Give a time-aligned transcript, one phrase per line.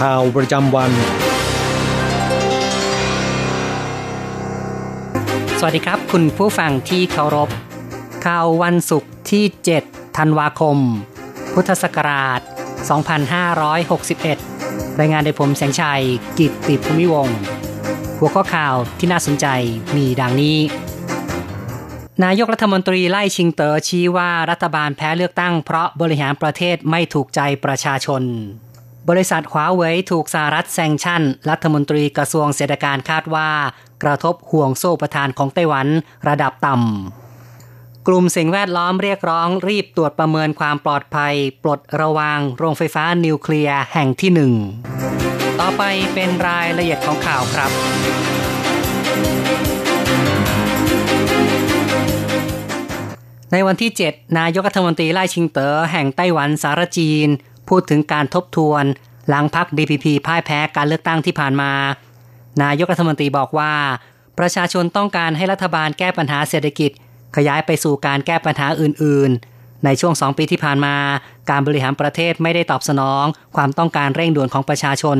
[0.00, 0.90] ข่าวประจำวัน
[5.58, 7.48] สวัสดีครับ คุณผู้ฟังที่เคารพ
[8.26, 9.44] ข่าววันศุกร์ที่
[9.82, 10.78] 7 ธันวาคม
[11.54, 12.40] พุทธศักราช
[13.24, 16.02] 2561 รายงานโดยผมแสงชัย
[16.38, 17.38] กิตติภูมิวงศ์
[18.18, 19.46] หัวข้อข่าวที่น่าสนใจ
[19.96, 20.58] มีดังนี้
[22.24, 28.22] นายกรัฐมนตรีไล่ชิงเตอ๋อชี้ว่ารัฐบาลแพ้เลือกตั้งเพราะบริหารประเทศไม่ถูกใจประชาชน
[29.10, 33.50] บริษัทฮวาเว่ยถูกสหรัฐแซงชั่น รัฐมนตรีกระทรวงเศรษฐการคาดว่า
[34.02, 35.86] กระทบห่วงโซ่ประทานของไต้หวัน
[36.28, 44.52] ระดับต่ำ กลุ่มสิ่งแวดล้อมเรียกร้องรีบตรวจประเมินความปลอดภัย ปลดระวางโรงไฟฟ้านิวเคลียร์แห่งที่หนึ่ง
[45.60, 45.82] ต่อไป
[46.14, 47.70] เป็นรายละเอียดของข่าวครับ
[53.52, 57.28] ในวันที่ 7 นายกรัฐมนตรีไล่ชิงเตอ๋อแห่งไต้หวันสารจีน
[57.68, 58.84] พูดถึงการทบทวน
[59.28, 61.72] หลังพัก DPP พ่ายแพ้การเลือกตั้งที่ผ่านมา
[62.62, 63.72] นายกรัฐมนตรีบอกว่า
[64.38, 66.90] ประชาชนต้องการให้รัฐบาลแก้ปัญหาเศรษฐกิจ
[67.36, 70.96] ขยายไปสู่การแก้ปัญหาอื่น ๆ ในช่วงสองปีที่ผ่านมา
[71.50, 73.24] การบริหารประเทศไม่ได้ตอบสนอง
[73.56, 75.18] ความต้องการเร่งด่วนของประชาชน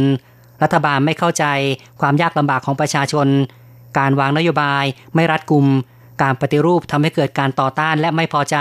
[0.62, 1.44] รัฐบาลไม่เข้าใจ
[2.00, 3.26] ความยากลำบากของประชาชน
[3.98, 4.84] การวางนโยบาย
[5.14, 5.66] ไม่รัดกุม
[6.22, 8.56] การปฏิรูปทำให้เกิดการต่อต้านและไม่พอใจ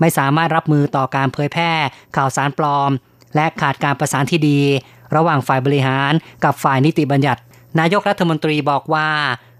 [0.00, 1.72] ไม่สามารถรับมือต่อการเผยแพร่
[2.16, 2.90] ข่าวสารปลอม
[3.34, 4.60] และขาดการประสานที่ดี
[5.16, 6.12] ระหว่างฝ่ายบริหาร
[6.44, 7.40] กับฝ่ายนิติบัญญัติ
[7.80, 9.08] นายกรัฐมนตรีบอกว่า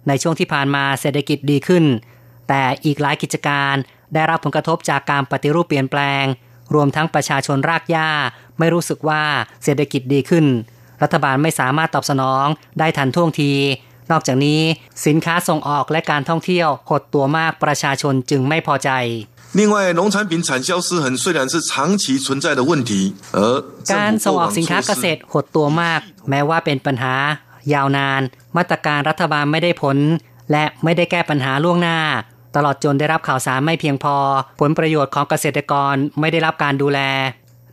[0.09, 1.85] ในช่วงที่ผ่านมาเศรษฐกิจดีขึ้น
[2.49, 3.75] แต่อีกหลายกิจการ
[4.15, 6.25] ได้รับผลกระทบจากการปฏิรูปเปลี่ยนแปลง
[6.75, 8.09] รวมทั้งประชาชนรากหญ้า
[8.59, 9.23] ไม่รู้สึกว่า
[9.65, 10.47] เศรษฐกิจดีขึ้น
[11.03, 12.47] รัฐบาลไม่สามารถตอบสนอง
[12.79, 13.53] ได้ทันท่วงที
[14.11, 14.61] นอกจากนี้
[15.07, 18.91] สินค้าส่งออกและการท่องเที่ยวหดตัวมากประชาชนจึงไม่พอใจ
[19.60, 22.92] 另外，农产品产销失衡虽然是长期存在的问题，
[23.38, 23.40] 而
[23.94, 27.14] การส่งออกสินค้าเกษตรหดตัวมาก แม้ว่าเป็นปัญหา
[27.74, 28.22] ยาวนาน
[28.58, 29.98] มาตรการรัฐบาลไม่ได้ผล
[30.52, 31.98] และไม่ได้แก้ปัญหาล่วงหน้า
[32.56, 34.16] ตลอดจนได้รับข่าวสารไม่เพียงพอ
[34.60, 37.00] ผลประโยชน์ของเกษตรกรไม่ได้รับการดูแล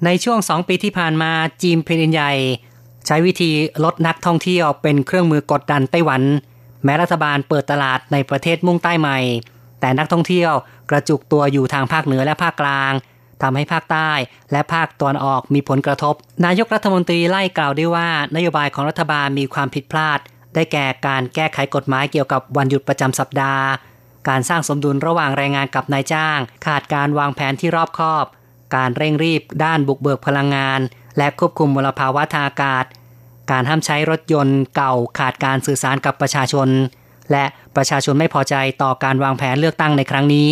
[0.05, 1.31] ในช่วงสองปีที่ผ่านมา
[1.63, 2.33] จีนแผ่นดินใหญ่
[3.07, 3.51] ใช้วิธี
[3.85, 6.23] ลดนักท่องเที่ยวเป็นเครื่องมือกดดันไต้หวัน
[6.85, 9.19] แม้รัฐบาลเปิดตลาดในประเทศมุ่งใต้ใหม่
[9.81, 10.53] แต่นักท่องเที่ยว
[10.92, 12.94] กระจุกตัวอยู่ทางภาคเหนือและภาคกลาง
[13.42, 14.12] ทำให้ภาคใต้
[14.52, 16.16] และภาคตะวันออกมีผลกระทบ
[16.46, 20.20] นายกรัฐมนตรีไล่กล่าวด้วยว่านโยบายของรัฐบาลมีความผิดพลาด
[20.54, 23.66] ได้แก่การแก้ไขกฎหมายเกี่ยวกับวันหยุดประจำสัปดาห์
[24.30, 28.26] การสร้างสมดุลระหว่างแรงงานกับนายจ้าง ขาดการวางแผนที่รอบคอบ
[28.76, 30.80] การเร่งรีบ ด้านบุกเบิกพลังงาน
[31.18, 32.86] และควบคุมมลภาวะทางอากาศ
[33.52, 36.68] การห้ามใช้รถยนต์เก่าขาดการสื่อสารกับประชาชน
[37.32, 40.50] และประชาชนไม่พอใจต่อการวางแผนเลือกตั้งในครั้งนี้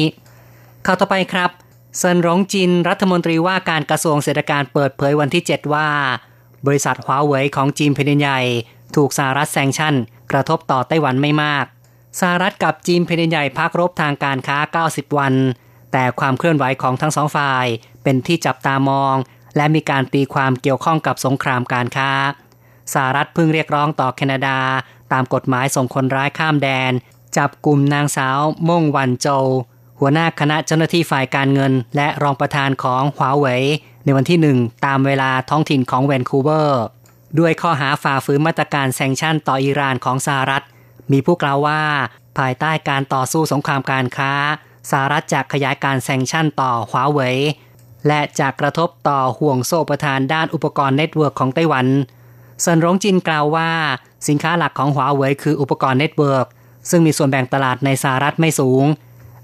[0.85, 1.51] ข่าวต่อไปครับ
[1.97, 5.89] เซินหลงจินรัฐมนตรีว่าการกระทรวงเศรษฐการเปิดเผยวันที่ 7 ว่า
[6.65, 8.39] บริษัทฮวเว่ยของจีนแผ่นใหญ่
[8.95, 9.95] ถูกสหรัฐแซงชั่น
[10.31, 11.65] กระทบต่อไต้หวันไม่มาก
[12.19, 15.33] สหรัฐกับจีนแผ่นใหญ่พักรบทางการค้า 90 วัน
[15.91, 17.65] แต่ความเคลื่อนไหวของทั้งสองฝ่าย
[18.03, 19.15] เป็นที่จับตามอง
[19.55, 22.11] และมีการตีความเกี่ยวข้องกับสงครามการค้า
[22.93, 24.59] สหรัฐพึ่งเรียกร้องต่อแคนาดา
[25.13, 26.91] ตามกฎหมายส่งคนร้ายข้ามแดน
[27.37, 28.39] จับกลุ่มนางสาว
[28.69, 29.27] ม่งวันโจ
[29.99, 33.63] หัวหน้าคณะเจ้าหน้าที่ฝ่ายการเงิน และรองประธานของฮวเว่ย
[34.05, 36.83] ในวันที่หนึ่งตามเวลาท้องถิ่นของแวนคูเวอร์
[37.39, 40.63] ด้วยข้อหาฝ่าฝืนมาตรการ sanction ต่ออิหร่านของสหรัฐ
[41.11, 41.81] มีผู้กล่าวว่า
[42.37, 44.31] ภายใต้การต่อสู้สงครามการค้า
[44.91, 47.37] สหรัฐจะขยายการ sanction ต่อหัวเว่ย
[48.07, 51.87] และจะกระทบต่อห่วงโซ่อุปทานด้านอุปกรณ์ network ของไต้หวัน
[52.61, 53.69] เซินหลงจินกล่าวว่า
[54.27, 56.47] สินค้าหลักของหัวเว่ยคืออุปกรณ์ network
[56.89, 58.83] ซึ่งมีส่วนแบ่งตลาดในสหรัฐไม่สูง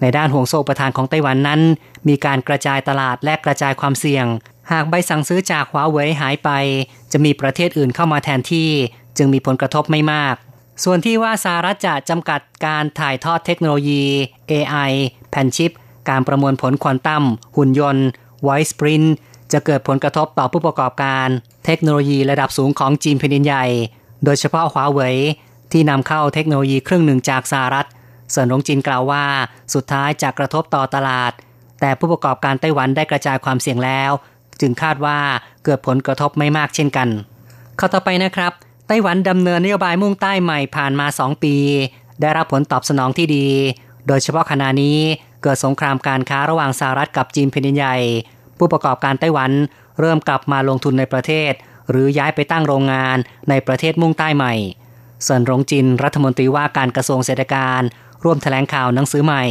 [0.02, 1.62] ในด้านห่วงโซ่ประทานของไต้หวันนั้น
[2.08, 4.26] มีการกระจายตลาดและกระจายความเสี่ยง
[4.72, 6.50] หากใบสั่งซื้อจากหัวเว่ยหายไป
[7.12, 8.70] จะมีประเทศอื่นเข้ามาแทนที่
[9.18, 10.36] จึงมีผลกระทบไม่มาก
[10.84, 14.04] ส่วนที่ว่าสหรัฐจะจำกัดการถ่ายทอดเทคโนโลยี
[14.52, 14.92] AI
[15.32, 15.72] แผ่นชิป
[16.10, 17.24] การประมวลผลควอนตัม
[17.56, 18.08] หุ่นยนต์
[18.46, 19.08] Voice Print
[19.52, 21.28] จะเกิดผลกระทบต่อผู้ประกอบการ
[21.66, 23.66] เทคโนโลยีระดับสูงของจีนแผ่นดินใหญ่
[24.24, 25.16] โดยเฉพาะหัวเว่ย
[25.72, 27.88] ที่นำเข้าเทคโนโลยีเครื่องหนึ่งจากสหรัฐ
[28.32, 29.26] เซินหลงจินกล่าวว่า
[29.74, 31.32] สุดท้ายจะกระทบต่อตลาด
[31.82, 34.12] แต่ผู้ประกอบการไต้หวันได้กระจายความเสี่ยงแล้ว
[34.62, 35.20] จึงคาดว่า
[35.64, 37.08] เกิดผลกระทบไม่มากเช่นกัน
[37.80, 38.52] ข้าต่อไปนะครับ
[38.88, 41.56] ไต้หวันดำเนินนโยบายมุ่งใต้ใหม่ผ่านมา 2 ปี
[42.22, 43.48] ได้รับผลตอบสนองที่ดี
[44.08, 45.00] โดยเฉพาะขณะนี้
[45.44, 47.98] เกิดสงครามการค้าระหว่างสหรัฐกับจีนแผ่นดินใหญ่
[48.58, 49.52] ผู้ประกอบการไต้หวัน
[50.00, 51.52] เริ่มกลับมาลงทุนในประเทศ
[51.90, 53.18] หรือย้ายไปตั้งโรงงาน
[53.50, 54.54] ในประเทศมุ่งใต้ใหม่
[55.24, 57.82] เซินหลงจินรัฐมนตรีว่าการกระทรวงเศรษฐการ
[58.26, 59.44] ร่วมแถลงข่าวหนังสือใหม่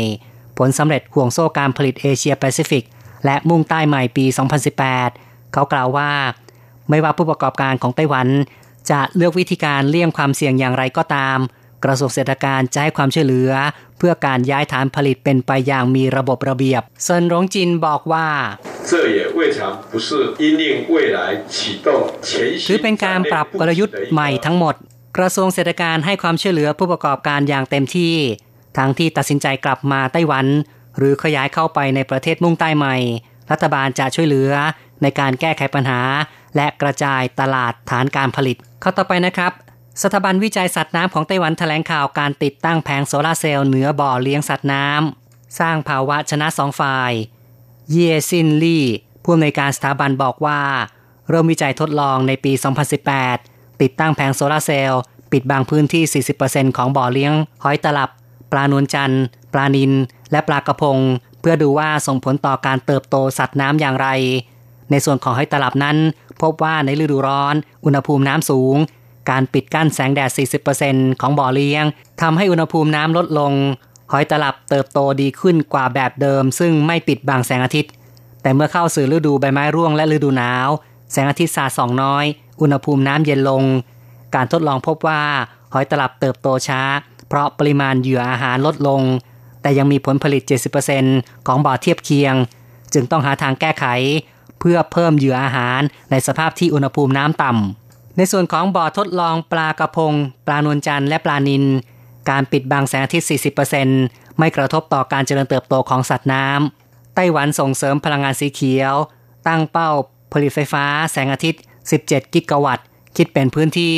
[0.58, 2.84] ผลสำเร็จห่วงโซ่การผลิตเอเชียแปซิฟิก
[3.24, 4.24] และมุ่งใต้ใหม่ปี
[4.88, 6.10] 2018 เขากล่าวว่า
[6.90, 8.28] ไม่ว่าผู้ประกอบการของไต้หวัน
[8.90, 11.38] จะเลือกวิธีการเลี่ยงความเสี่ยงอย่างไรก็ตาม
[11.84, 13.50] กระทรวงเศรษฐการจะให้ความช่วยเหลือ
[13.98, 18.28] เพื่อการย้ายฐานผลิตเป็นไปอย่างมีระบบระเบียบเซินหลงจินบอกว่า
[22.66, 24.74] ถือเป็นการปรับกลยุทธ์ใหม่ทั้งหมด
[25.16, 28.14] กระทรวงเศรษฐการให้ความช่วยเหลือผู้ประกอบการอย่างเต็มที่
[28.76, 30.46] ทั้งที่ตัดสินใจกลับมาไต้หวัน
[30.98, 32.96] หรือขยายเข้าไปในประเทศมุ่งใต้ใหม่
[33.50, 34.52] รัฐบาลจะช่วยเหลือ
[35.02, 36.00] ในการแก้ไขปัญหา
[36.56, 39.52] และกระจายตลาดฐานการผลิต เข้าต่อไปนะครับ
[40.02, 47.12] สถาบันวิจัยสัตว์น้ำของไต้หวันแถลงข่าวการติดตั้งแผงโซลาเซลล์เหนือบ่อเลี้ยงสัตว์น้ำสร้างภาวะชนะสองฝ่าย
[47.92, 47.98] เย
[48.30, 48.86] ซินลี่
[49.22, 50.60] ผู้อำนวยการสถาบันบอกว่า
[51.28, 52.52] เริ่มวิจัยทดลองในปี
[53.16, 55.00] 2018 ติดตั้งแผงโซลาเซลล์
[55.32, 57.32] ปิดบางพื้นที่ 40%ของบ่อเลี้ยง
[57.62, 58.10] หอยตลับ
[58.56, 59.92] ลานวลจันทร์ ปลานิน
[60.32, 60.98] และปลากระพง
[61.40, 64.08] เพื่อดูว่าส่งผลต่อการเติบโตสัตว์น้ำอย่างไร
[64.90, 65.96] ในส่วนของหอยตลับนั้น
[66.42, 67.54] พบว่าในฤดูร้อน
[67.84, 68.76] อุณหภูมิน้ำสูง
[69.30, 70.30] การปิดกั้นแสงแดด
[70.74, 71.84] 40%ของบ่อเลี้ยง
[72.22, 73.52] ทำให้อุณหภูมิน้ำลดลง
[74.12, 77.92] หอยตลับเติบโตดีขึ้นกว่าแบบเดิม ซึ่งไม่ปิดบังแสงอาทิตย์
[78.42, 80.68] แต่เมื่อเข้าสู่ฤดูใบไม้ร่วงและฤดูหนาว
[81.12, 82.24] แสงอาทิตย์สาดส่องน้อย
[82.60, 83.62] อุณหภูมิน้ำเย็นลง
[84.34, 85.22] การทดลองพบว่า
[85.72, 86.80] หอยตลับเติบโตช้า
[87.34, 89.02] ราะปริมาณเหยื่ออาหารลดลง
[89.62, 90.42] แต่ยังมีผลผลิต
[90.94, 92.34] 70%ของบ่อเทียบเคียง
[92.92, 93.86] จึงต้องหาทางแก้ไข
[94.60, 100.12] เพื่อเพิ่มเหยื่ออาหารในสภาพที่อุณหภูมิน้ำต่ำในส่วนของบ่อทดลองปลากระพง
[100.46, 101.64] ปลานวลจันทร์และปลานิน
[102.31, 103.28] การปิดบังแสงอาทิตย์
[103.82, 108.94] 40%ไม่กระทบต่อการเจริญเติบโตของสัตว์น้ำไต้หวันส่งเสริมพลังงานสีเขียว
[109.48, 109.90] ตั้งเป้า
[110.32, 111.60] ผลิตไฟฟ้าแสงอาทิตย์
[111.96, 112.86] 17 กิกะวัตต์
[113.16, 113.94] คิดเป็นพื้นที่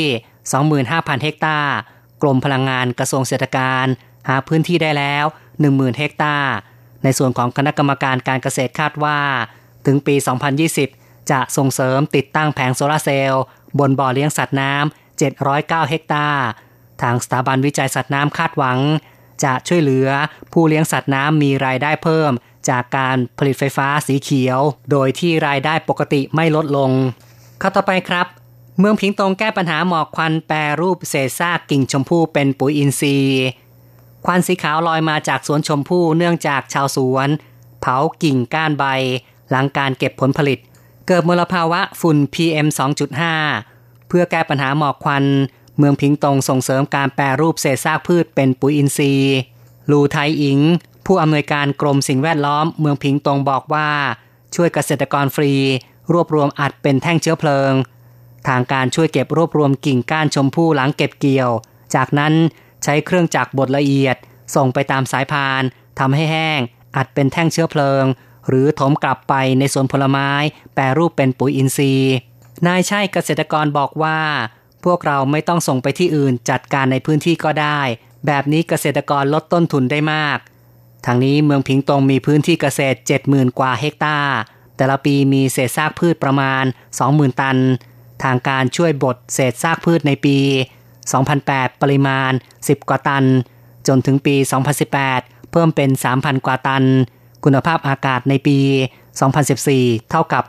[0.81, 1.73] 25,000 เฮกตาร์
[2.21, 3.85] กรมพลังงานกระทรวงเศรษฐการ
[4.27, 5.25] หาพื้นที่ได้แล้ว
[5.61, 6.53] 10,000 เฮกตาร์
[7.03, 9.19] ในส่วนของคณะกรรมการการเกษตรคาดว่า
[9.85, 10.15] ถึงปี
[10.73, 13.43] 2020 จะส่งเสริมติดตั้งแผงโซลาเซลล์
[13.79, 16.45] บนบ่อเลี้ยงสัตว์น้ำ 709 เฮกตาร์
[17.01, 18.79] ทางสถาบันวิจัยสัตว์น้ำคาดหวัง
[19.43, 20.07] จะช่วยเหลือ
[20.53, 22.31] ผู้เลี้ยงสัตว์น้ำมีรายได้เพิ่ม
[22.69, 24.59] จากการผลิตไฟฟ้าสีเขียว
[24.91, 26.91] โดยที่รายได้ปกติไม่ลดลง
[27.61, 28.27] ข้าต่อไปครับ
[28.79, 33.43] เมืองพิงตงแก้ปัญหาหมอกควันแปรรูปเศษซากกิ่งชมพู่เป็นปุ๋ยอินทรีย์
[34.25, 37.29] ควันสีขาวลอยมาจากสวนชมพู่เนื่องจากชาวสวน
[37.79, 38.85] เผากิ่งก้านใบ
[39.49, 40.59] หลังการเก็บผลผลิต
[41.07, 42.67] เกิดมลภาวะฝุ่น PM
[43.37, 45.23] 2.5 เพื่อแก้ปัญหาหมอกควัน
[45.77, 49.35] เมืองพิงตงส่งเสริมการแปรรูปเศษซากพืชเป็นปุ๋ยอินทรีย์
[49.91, 50.59] ลูไทอิง
[51.05, 53.89] ผู้อำนวยการกรมสิ่งแวดล้อม เมืองพิงตงบอกว่า
[54.55, 55.53] ช่วยเกษตรกรฟรี
[56.13, 57.73] รวบรวมอัดเป็นแท่งเชื้อเพลิง
[58.47, 61.51] ทางการช่วยเก็บรวบรวมกิ่งก้านชมพู่หลังเก็บเกี่ยว
[61.95, 62.33] จากนั้น
[62.83, 64.15] ใช้เครื่องจักรบดละเอียด
[64.55, 65.61] ส่งไปตามสายพาน
[65.99, 66.59] ทำให้แห้ง
[66.95, 68.05] อัดเป็นแท่งเชื้อเพลิง
[68.47, 70.29] หรือถมกลับไปในสวนผลไม้
[70.73, 72.13] แปรรูปเป็นปุ๋ยอินทรีย์
[72.67, 74.19] นายช่เกษตรกรบอกว่า
[74.85, 77.79] พวกเราไม่ต้องส่งไปที่อื่นจัดการในพื้นที่ก็ได้
[78.25, 80.37] แบบนี้เกษตรกรลดต้นทุนได้มาก
[81.05, 84.37] ทางนี้เมืองพิงตงมีพื้นที่เกษตร 70,000 กว่าเฮกตาร์
[84.77, 86.63] แต่ละปีมีเศษซากพืชประมาณ
[87.01, 87.57] 20,000 ตัน
[88.23, 90.37] ทางการช่วยบดเศษซากพืชในปี
[91.05, 92.31] 2008 ปริมาณ
[92.61, 93.25] 10 กว่าตัน
[93.87, 94.35] จนถึงปี
[94.93, 96.83] 2018 เพิ่มเป็น 3,000 กว่าตัน
[97.43, 98.59] คุณภาพอากาศในปี
[99.15, 100.43] 2014 เท่ากับ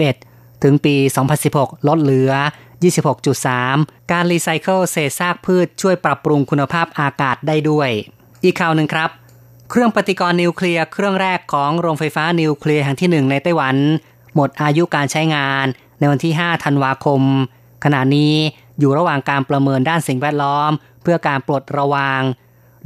[0.00, 0.94] 31 ถึงปี
[1.42, 2.32] 2016 ลดเหลือ
[3.42, 7.90] 26.3 การรีไซเคิลเศษซากพืชช่วยปรับปรุงคุณภาพอากาศได้ด้วย
[8.44, 9.10] อีกข่าวหนึ่งครับ
[9.70, 13.76] เครื่องปฏิกรณ์นิวเคลียร์เครื่องแรกของโรงไฟฟ้านิวเคลียร์แห่งที่หนึ่งในไต้หวัน
[14.34, 15.66] หมดอายุการใช้งาน
[16.02, 17.22] ในวันที่ 5 ธันวาคม
[17.84, 18.34] ขณะนี้
[18.78, 20.70] อยู่ระหว่างการประเมินด้านสิ่งแวดล้อม
[21.02, 22.22] เพื่อการปลดระวาง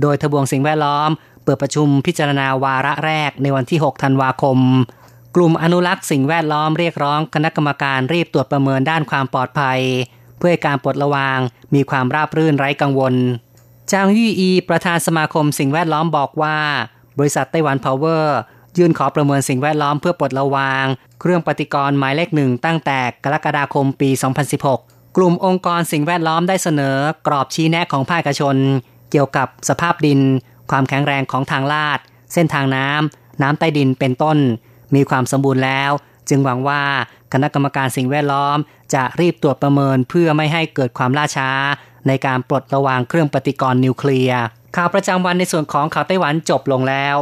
[0.00, 1.08] โดยทบวงสิ่งแวดล้อม
[1.44, 4.58] เปิดประชุมพิจารณาวาระแรกในวันที่ 6 ธันวาคม
[5.36, 9.80] กลุ่มอนุรักษ์สิ่งแวดล้อมเรียกร้องคณะกรรมการรีบตรวจประเมินด้านความปลอดภัย
[10.38, 11.38] เพื่อการปลดระวาง
[11.74, 13.14] มีความราบรื่นไร้กังวล
[13.92, 16.56] จางยี่อี ประธานสมาคมสิ่งแวดล้อมบอกว่า
[17.18, 18.36] บริษัทไต้หวันพาวเวอร์
[18.78, 20.84] ยื่นขอประเมินสิ่งแวดล้อมเพื่อปลดระวาง
[21.20, 24.10] เครื่องปฏิกรณ์หมายเลขหนึ่งตั้งแต่กรกฎาคมปี
[24.62, 26.96] 2016 กลุ่มองค์กรสิ่งแวดล้อมได้เสนอ
[27.26, 28.56] กรอบชี้แนะของภาคเอกชน
[29.10, 30.20] เกี่ยวกับสภาพดิน
[30.70, 31.98] ความแข็งแรงของทางลาด
[32.32, 34.38] เส้นทางน้ำ น้ำใต้ดินเป็นต้น
[34.94, 35.90] มีความสมบูรณ์แล้ว
[36.28, 36.82] จึงหวังว่า
[37.32, 38.56] คณะกรรมการสิ่งแวดล้อม
[38.94, 41.50] จะรีบตรวจประเมินเพื่อไม่ให้เกิดความล่าช้า
[42.06, 44.42] ในการปลดระวางเครื่องปฏิกรณ์นิวเคลียร์
[44.76, 47.16] ข่าวประจำวันในส่วนของข่าวไต้หวันจบลงแล้ว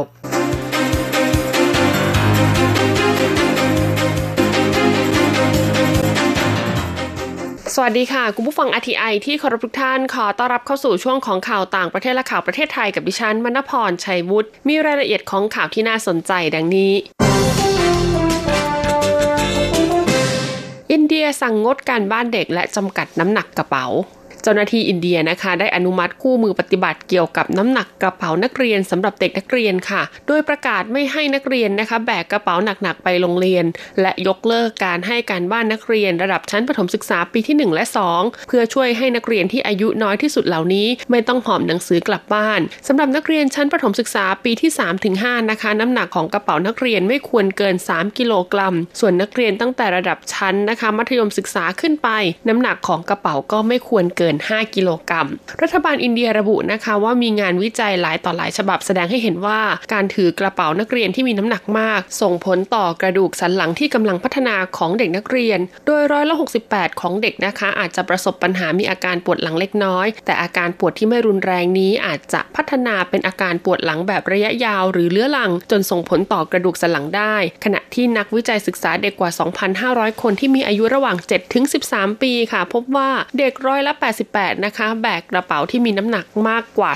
[7.77, 16.93] สวัสดีค่ะ คุณผู้ฟังอทีไอที่เคารพทุกท่าน ขอต้อนรับเข้าสู่ช่วงของข่าวต่างประเทศและข่าวประเทศไทยกับดิฉันมณพรชัยวุฒิมีรายละเอียดของข่าวที่น่าสนใจดังนี้
[20.91, 23.85] อินเดียสั่งงดการบ้านเด็กและจำกัดน้ำหนักกระเป๋า
[24.45, 33.65] เจ้าหน้าที่อินเดียนะคะ ได้อนุมัติคู่มือปฏิบัติเกี่ยวกับน้ำหนักกระเป๋านักเรียนสำหรับเด็กนักเรียนค่ะ โดยประกาศไม่ให้นักเรียนนะคะแบกกระเป๋าหนักๆไปโรงเรียน
[34.01, 37.83] และยกเลิกการให้การบ้านนักเรียนระดับชั้นประถมศึกษาปีที่ 1 และ
[38.15, 44.71] 2 เพื่อช่วยให้นักเรียนที่อายุน้อยที่สุดเหล่านี้ ไม่ต้องหอมหนังสือกลับบ้านสำหรับนักเรียนชั้นประถมศึกษาปีที่
[45.11, 52.09] 3-5นะคะ น้ำหนักของกระเป๋านักเรียนไม่ควรเกิน 3 กิโลกรัม ส่วนนักเรียนตั้งแต่ระดับชั้นนะคะ มัธยมศึกษาขึ้นไป
[52.47, 55.29] น้ำหนักของกระเป๋าก็ไม่ควรเกิน5กิโลกรัมรม
[55.61, 59.59] รัฐบาลอินเดียระบุนะคะว่ามีงานวิจัยหลายต่อหลายฉบับแสดงให้เห็นว่า
[59.93, 66.35] การถือกระเป๋านักเรียนที่มีน้ำหนักมาก ส่งผลต่อกระดูกสันหลังที่กำลังพัฒนาของเด็กนักเรียน โดยร้อยละ
[66.67, 79.31] 68 ของเด็กนะคะ อาจจะประสบปัญหามีอาการปวดหลังเล็กน้อย แต่อาการปวดที่ไม่รุนแรงนี้อาจจะพัฒนาเป็นอาการปวดหลังแบบระยะยาว หรือเลื้อรัง จนส่งผลต่อกระดูกสันหลังได้ ขณะที่นักวิจัยศึกษาเด็กกว่า
[79.75, 83.93] 2,500 คนที่มีอายุระหว่าง7ถึง13 ปีค่ะ พบว่าเด็กร้อยละ
[84.33, 86.91] 88นะคะ แบกกระเป๋าที่มีน้ำหนักมากกว่า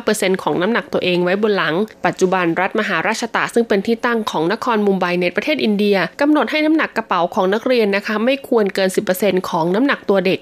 [0.00, 1.74] 45%ของน้ำหนักตัวเองไว้บนหลัง
[2.06, 8.88] ปัจจุบันรัฐมหาราชตาซึ่งเป็นที่ตั้งของนครมุมไบในประเทศอินเดียกำหนดให้น้ำหนักกระเป๋าของนักเรียนนะคะ ไม่ควรเกิน
[9.18, 10.40] 10%ของน้ำหนักตัวเด็ก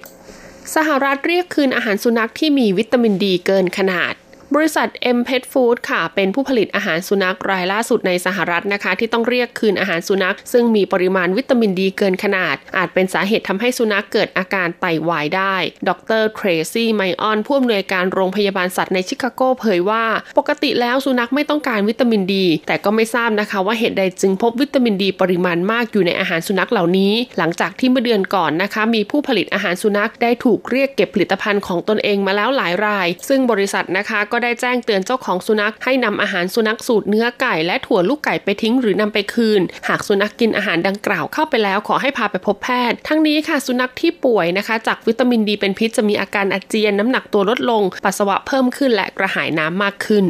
[0.74, 4.14] สหรัฐเรียกคืนอาหารสุนัขที่มีวิตามินดีเกินขนาด
[4.56, 15.56] บริษัท M Pet Food ค่ะ เป็นผู้ผลิตอาหารสุนัขรายล่าสุดในสหรัฐนะคะ ที่ต้องเรียกคืนอาหารสุนัข ซึ่งมีปริมาณวิตามินดีเกินขนาด อาจเป็นสาเหตุทำให้สุนัขเกิดอาการไตวายได้
[15.88, 15.90] ด
[16.20, 20.04] รเทรซี่ไมออนผู้อำนวยการโรงพยาบาลสัตว์ในชิคาโกเผยว่า
[20.38, 50.26] ปกติแล้วสุนัขไม่ต้องการวิตามินดี แต่ก็ไม่ทราบนะคะว่าเหตุใดจึงพบวิตามินดีปริมาณมากอยู่ในอาหารสุนัขเหล่านี้ หลังจากที่เมื่อเดือนก่อนนะคะ มีผู้ผลิตอาหารสุนัขได้ถูกเรียกเก็บผลิตภัณฑ์ของตนเองมาแล้วหลายราย ซึ่งบริษัทนะคะก็ได้แจ้งเตือนเจ้าของสุนัขให้นำอาหารสุนัขสูตรเนื้อไก่และถั่วลูกไก่ไปทิ้งหรือนำไปคืน หากสุนัขกินอาหารดังกล่าวเข้าไปแล้วขอให้พาไปพบแพทย์ ทั้งนี้ค่ะสุนัขที่ป่วยนะคะ จากวิตามินดีเป็นพิษจะมีอาการอาเจียนน้ำหนักตัวลดลง ปัสสาวะเพิ่มขึ้นและกระหายน้ำมากขึ้น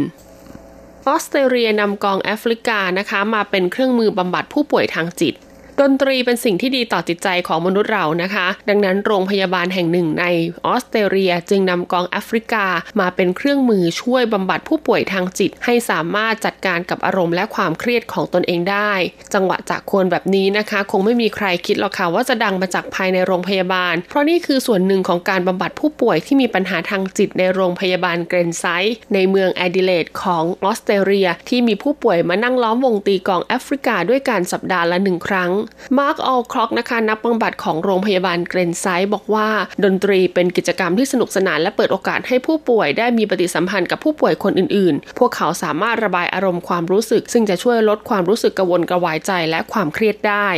[1.09, 5.35] ออสเตรเลียนำกองแอฟริกานะคะ มาเป็นเครื่องมือบำบัดผู้ป่วยทางจิต
[5.81, 10.25] ดนตรีเป็นสิ่งที่ดีต่อจิตใจของมนุษย์เรานะคะ ดังนั้นโรงพยาบาลแห่งหนึ่งใน
[10.67, 12.64] ออสเตรเลียจึงนำกองแอฟริกา
[13.00, 18.93] มาเป็นเครื่องมือช่วยบำบัดผู้ป่วยทางจิต ให้สามารถจัดการกับอารมณ์และความเครียดของตนเองได้
[19.35, 35.52] จังหวะจากกลองแบบนี้นะคะ คงไม่มีใครคิดหรอกค่ะว่าจะดังมาจากภายในโรงพยาบาล เพราะนี่คือส่วนหนึ่งของการบำบัดผู้ป่วยที่มีปัญหาทางจิตในโรงพยาบาลเกรนไซด์ในเมืองแอดิเลดของออสเตรเลีย ที่มีผู้ป่วยมานั่งล้อมวงตีกลองแอฟริกาด้วยกันสัปดาห์ละหนึ่งครั้ง
[35.99, 39.49] มาร์กออลคล็อกนะคะนักบำบัดของโรงพยาบาลเกรนไซด์บอกว่า
[39.85, 50.49] ดนตรีเป็นกิจกรรมที่สนุกสนานและเปิดโอกาสให้ผู้ป่วยได้มีปฏิสัมพันธ์กับผู้ป่วยคนอื่นๆ พวกเขาสามารถระบายอารมณ์ความรู้สึก ซึ่งจะช่วยลดความรู้สึกกระวนกระวายใจและความเครียดได้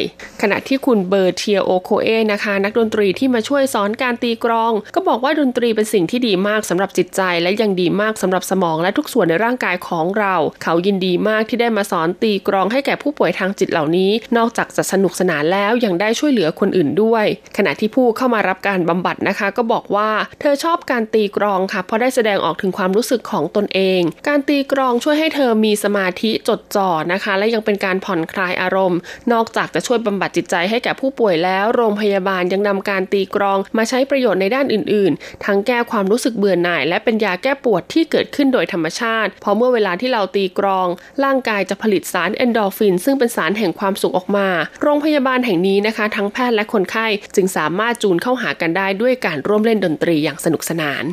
[0.43, 17.25] ขณะที่คุณเบอร์เทียโอโคเอนะคะ นักดนตรีที่มาช่วยสอนการตีกลอง ก็บอกว่าดนตรีเป็นสิ่งที่ดีมากสำหรับจิตใจ และยังดีมากสำหรับสมองและทุกส่วนในร่างกายของเรา เขายินดีมากที่ได้มาสอนตีกลองให้แก่ผู้ป่วยทางจิตเหล่านี้ นอกจากจะสนุกสนานแล้วยังได้ช่วยเหลือคนอื่นด้วย
[17.57, 20.11] ขณะที่ผู้เข้ามารับการบำบัดนะคะ ก็บอกว่า
[20.41, 28.99] เธอชอบการตีกลองค่ะเพราะได้แสดงออกถึงความรู้สึกของตนเอง การตีกลองช่วยให้เธอมีสมาธิจดจ่อนะคะ และยังเป็นการผ่อนคลายอารมณ์
[29.33, 40.87] นอกจากจะช่วยบำบัดจิตใจให้แก่ผู้ป่วยแล้ว โรงพยาบาลยังนำการตีกรองมาใช้ประโยชน์ในด้านอื่น ๆ ทั้งแก้ความรู้สึกเบื่อหน่าย และเป็นยาแก้ปวดที่เกิดขึ้นโดยธรรมชาติ เพราะเมื่อเวลาที่เราตีกรอง
[41.25, 44.49] ร่างกายจะผลิตสารเอนโดฟิน ซึ่งเป็นสารแห่งความสุขออกมา
[44.87, 51.05] โรงพยาบาลแห่งนี้นะคะ ทั้งแพทย์และคนไข้จึงสามารถจูนเข้าหากันได้ด้วยการร่วมเล่นดนตรีอย่างสนุกสนาน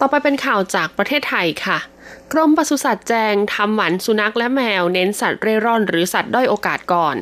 [0.00, 1.78] ต่อไปเป็นข่าวจากประเทศไทยค่ะ
[2.32, 7.16] กรมปศุสัตว์แจงทำหมันสุนัขและแมวเน้นสัตว์เร่ร่อนหรือสัตว์ด้อยโอกาสก่อน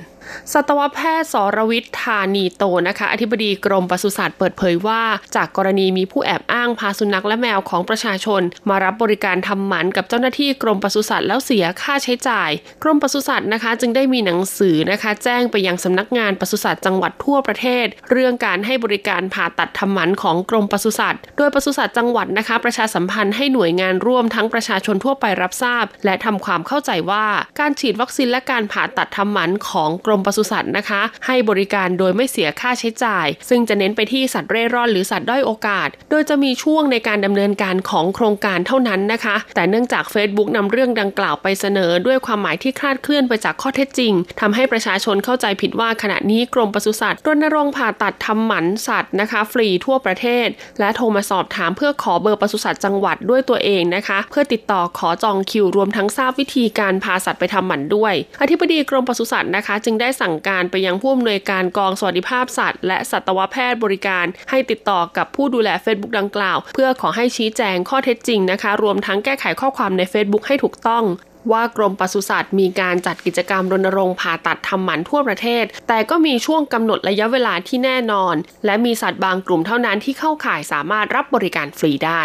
[0.52, 5.02] สัตวแพทย์สรวิทย์ธานีโตนะคะ อธิบดีกรมปศุสัตว์เปิดเผยว่า
[5.36, 12.50] จากกรณีมีผู้แอบอ้างพาสุนัขและแมวของประชาชน มารับบริการทำหมันกับเจ้าหน้าที่กรมปศุสัตว์แล้วเสียค่าใช้จ่าย
[12.82, 27.26] กรมปศุสัตว์นะคะ จึงได้มีหนังสือนะคะ แจ้งไปยังสำนักงานปศุสัตว์จังหวัดทั่วประเทศ เรื่องการให้บริการผ่าตัดทำหมันของกรมปศุสัตว์โดยปศุสัตว์จังหวัดนะคะ ประชาสัมพันธ์ให้หน่วยงานร่วมทั้งประชาชนทั่วไปรับทราบ และทำความเข้าใจว่า
[27.60, 50.46] การฉีดวัคซีนและการผ่าตัดทำหมันของกรรมปศุสัตว์นะคะ ให้บริการโดยไม่เสียค่าใช้จ่าย ซึ่งจะเน้นไปที่สัตว์เร่ร่อนหรือสัตว์ด้อยโอกาส โดยจะมีช่วงในการดำเนินการของโครงการเท่านั้นนะคะ แต่เนื่องจาก Facebook นำเรื่องดังกล่าวไปเสนอด้วยความหมายที่คลาดเคลื่อนไปจากข้อเท็จจริงทำให้ประชาชนเข้าใจผิดว่าขณะนี้กรมปศุสัตว์รณรงค์ผ่าตัดทำหมันสัตว์นะคะ ฟรีทั่วประเทศ
[50.80, 71.04] และโทรมาสอบถามเพื่อขอเบอร์ปศุสัตว์จังหวัดด้วยตัวเองนะคะ เพื่อติดต่อขอจองคิวรวมทั้งทราบวิธีการพาสัตว์ไปทำหมันด้วย อธิบดีกรมปศุสัตว์นะคะ จึงได้สั่งการไปยังผู้อำนวยการกองสวัสดิภาพสัตว์ และสัตวแพทย์บริการ ให้ติดต่อกับผู้ดูแล Facebook ดังกล่าว เพื่อขอให้ชี้แจงข้อเท็จจริงนะคะ รวมทั้งแก้ไขข้อความใน Facebook ให้ถูกต้อง
[71.52, 82.22] ว่ากรมปศุสัตว์มีการจัดกิจกรรมรณรงค์ผ่าตัดทำหมันทั่วประเทศ แต่ก็มีช่วงกำหนดระยะเวลาที่แน่นอน และมีสัตว์บางกลุ่มเท่านั้นที่เข้าข่ายสามารถรับบริการฟรีได้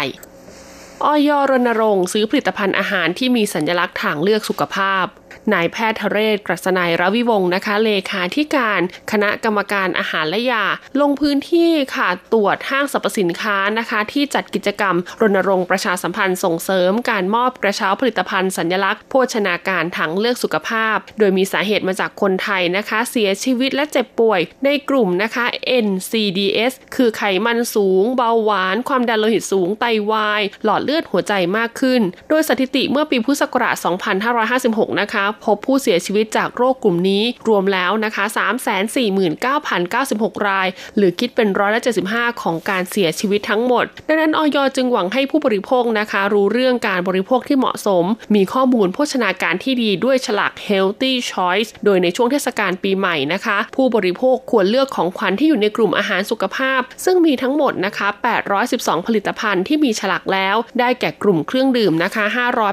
[1.04, 5.04] ออยรณรงค์ซื้อผลิตภัณฑ์อาหารที่มีสัญลักษณ์ทางเลือกสุขภาพ
[5.54, 8.80] นายแพทย์ทเรศกรัศนัยรวิวงศ์นะคะ เลขาธิการ
[9.12, 10.64] คณะกรรมการอาหารและยา
[11.00, 25.44] ลงพื้นที่ค่ะตรวจห้างสรรพสินค้านะคะ ที่จัดกิจกรรม รณรงค์ประชาสัมพันธ์ส่งเสริมการมอบกระเช้าผลิตภัณฑ์สัญลักษณ์โภชนาการทางเลือกสุขภาพ โดยมีสาเหตุมาจากคนไทยนะคะ เสียชีวิตและเจ็บป่วย ในกลุ่มนะคะ
[25.86, 33.76] NCDS คือไขมันสูง เบาหวาน ความดันโลหิตสูงไตวาย หลอดเลือดหัวใจมากขึ้น โดยสถิติเมื่อปีพุทธศักราช
[34.38, 38.24] 2556 นะคะพบผู้เสียชีวิตจากโรคกลุ่มนี้รวมแล้วนะคะ
[39.16, 58.08] 349,096 ราย หรือคิดเป็นร้อยละ75 ของการเสียชีวิตทั้งหมด ดังนั้นออยจึงหวังให้ผู้บริโภคนะคะ รู้เรื่องการบริโภคที่เหมาะสม มีข้อมูลโภชนาการที่ดีด้วยฉลาก healthy choice โดยในช่วงเทศกาลปีใหม่นะคะ ผู้บริโภคควรเลือกของขวัญที่อยู่ในกลุ่มอาหารสุขภาพ ซึ่งมีทั้งหมดนะคะ
[58.56, 62.24] 812 ผลิตภัณฑ์ที่มีฉลากแล้ว ได้แก่กลุ่มเครื่องดื่มนะคะ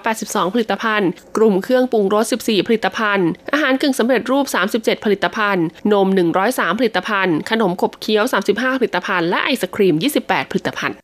[0.03, 6.07] 582 ผลิตภัณฑ์ กลุ่มเครื่องปรุงรส 14ผลิตภัณฑ์ อาหารกึ่งสำเร็จรูป 37 ผลิตภัณฑ์ นม
[6.43, 10.97] 103 ผลิตภัณฑ์ ขนมขบเคี้ยว 35 ผลิตภัณฑ์ และไอศครีม 28 ผลิตภัณฑ์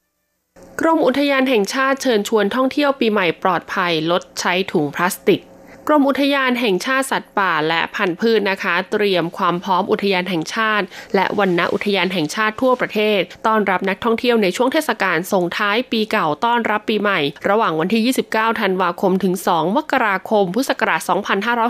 [0.82, 5.42] กรมอุทยานแห่งชาติเชิญชวนท่องเที่ยวปีใหม่ปลอดภัยลดใช้ถุงพลาสติก
[5.91, 21.02] กรมอุทยานแห่งชาติสัตว์ป่าและพันธุ์พืชนนะคะ เตรียมความพร้อมอุทยานแห่งชาติ และวันณอุทยานแห่งชาติทั่วประเทศ ต้อนรับนักท่องเที่ยวในช่วงเทศกาลส่งท้ายปีเก่าต้อนรับปีใหม่ ระหว่างวันที่ 29 ธันวาคมถึง 2 มกราคม พุทธศักราช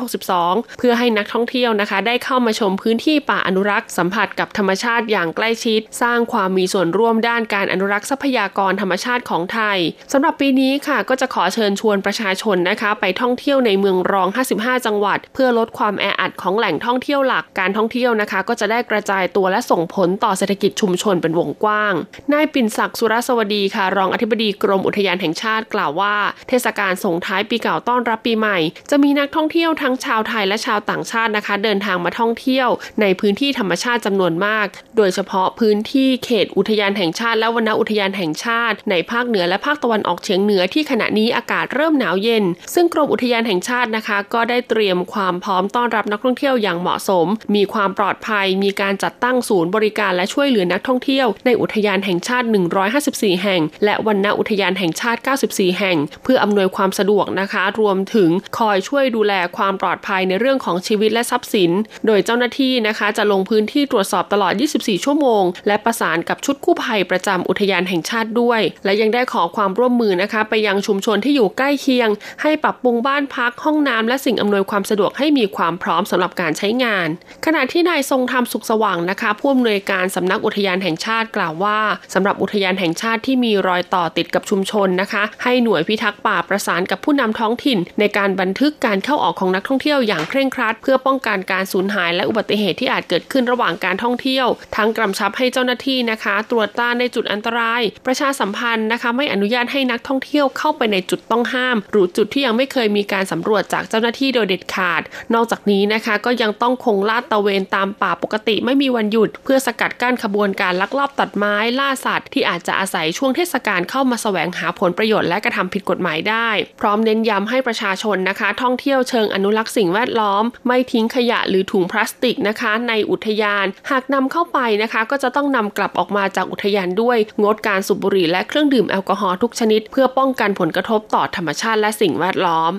[0.05, 9.77] 2562 เพื่อให้นักท่องเที่ยวนะคะ ได้เข้ามาชมพื้นที่ป่าอนุรักษ์สัมผัสกับธรรมชาติอย่างใกล้ชิด สร้างความมีส่วนร่วมด้านการอนุรักษ์ทรัพยากรธรรมชาติของไทย
[10.11, 21.93] สำหรับปีนี้ค่ะก็จะขอเชิญชวนประชาชนนะคะ ไปท่องเที่ยวในเมืองรอง 55 จังหวัด เพื่อลดความแออัดของแหล่งท่องเที่ยวหลักการท่องเที่ยวนะคะ ก็จะได้กระจายตัวและส่งผลต่อเศรษฐกิจชุมชนเป็นวงกว้าง
[22.33, 26.15] นายปิ่นศักดิ์สุรสวัสดีค่ะ รองอธิบดีกรมอุทยานแห่งชาติกล่าวว่า
[26.49, 28.57] เทศกาลส่งท้ายปีเก่าต้อนรับปีใหม่
[28.89, 32.69] จะมีนักท่องเที่ยวทั้งชาวไทยและชาวต่างชาตินะคะ เดินทางมาท่องเที่ยว
[33.01, 34.67] ในพื้นที่ธรรมชาติจำนวนมาก
[34.97, 42.43] โดยเฉพาะพื้นที่เขตอุทยานแห่งชาติ และวนอุทยานแห่งชาติ ในภาคเหนือและภาคตะวันออกเฉียงเหนือที่ขณะนี้อากาศเริ่มหนาวเย็น
[42.73, 52.47] ซึ่งกรมอุทยานแห่งชาตินะคะ ก็ได้เตรียมความพร้อมต้อนรับนักท่องเที่ยวอย่างเหมาะสม มีความปลอดภัย มีการจัดตั้งศูนย์บริการและช่วยเหลือนักท่องเที่ยว ในอุทยานแห่งชาติ
[52.93, 61.71] 154 แห่ง และวันณอุทยานแห่งชาติ 94 แห่ง เพื่ออำนวยความสะดวกนะคะ รวมถึงคอยช่วยดูแลความปลอดภัยในเรื่องของชีวิตและทรัพย์สิน
[62.05, 72.09] โดยเจ้าหน้าที่นะคะ จะลงพื้นที่ตรวจสอบตลอด 24 ชั่วโมง และประสานกับชุดกู้ภัยประจำอุทยานแห่งชาติด้วย และยังได้ขอความร่วมมือนะคะ ไปยังชุมชนที่อยู่ใกล้เคียง
[72.41, 77.07] ให้ปรับปรุงบ้านพักห้องน้ำและสิ่งอำนวยความสะดวกให้มีความพร้อมสำหรับการใช้งาน
[77.45, 81.79] ขณะที่นายทรงธรรมสุขสว่างนะคะผู้อำนวยการสำนักอุทยานแห่งชาติกล่าวว่า
[82.13, 105.01] สำหรับอุทยานแห่งชาติที่มีรอยต่อติดกับชุมชนนะคะ ให้หน่วยพิทักษ์ป่าประสานกับผู้นำท้องถิ่น ในการบันทึกการเข้าออกของนักท่องเที่ยวอย่างเคร่งครัด เพื่อป้องกันการสูญหายและอุบัติเหตุที่อาจเกิดขึ้นระหว่างการท่องเที่ยว ทั้งกำชับให้เจ้าหน้าที่นะคะ ตรวจตาในจุดอันตราย ประชาสัมพันธ์นะคะ ไม่อนุญาตให้นักท่องเที่ยวเข้าไปในจุดต้องห้าม หรือจุดที่ยังไม่เคยมีการสำรวจจากเจ้าหน้าที่โดยเด็ดขาด
[105.33, 132.73] นอกจากนี้นะคะก็ยังต้องคงลาดตระเวนตามป่าปกติไม่มีวันหยุด เพื่อสกัดกั้นขบวนการลักลอบตัดไม้ล่าสัตว์ที่อาจจะอาศัยช่วงเทศกาลเข้ามาแสวงหาผลประโยชน์และกระทำผิดกฎหมายได้ พร้อมเน้นย้ำให้ประชาชนนะคะ ท่องเที่ยวเชิงอนุรักษ์สิ่งแวดล้อม ไม่ทิ้งขยะหรือถุงพลาสติกนะคะ ในอุทยาน หากนำเข้าไปนะคะ ก็จะต้องนำกลับออกมาจากอุทยานด้วย งดการสูบบุหรี่และเครื่องดื่มแอลกอฮอล์ทุกชนิด เพื่อป้องกันผลกระทบต่อธรรมชาติและสิ่งแวดล้อม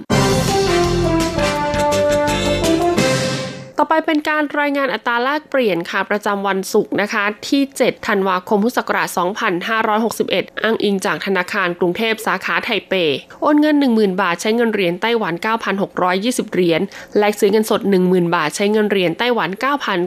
[3.83, 9.09] ต่อไปเป็นการรายงานอัตราแลกเปลี่ยนค่ะประจำวันศุกร์นะคะ ที่ 7 ธันวาคมพุทธศักราช
[9.87, 12.95] 2561 อ้างอิงจากธนาคารกรุงเทพสาขาไทเป
[13.43, 15.35] โอนเงิน 10,000 บาทใช้เงินเหรียญไต้หวัน
[15.95, 16.81] 9,620 เหรียญ
[17.19, 19.51] แลกซื้อเงินสด 10,000 บาทใช้เงินเหรียญไต้หวัน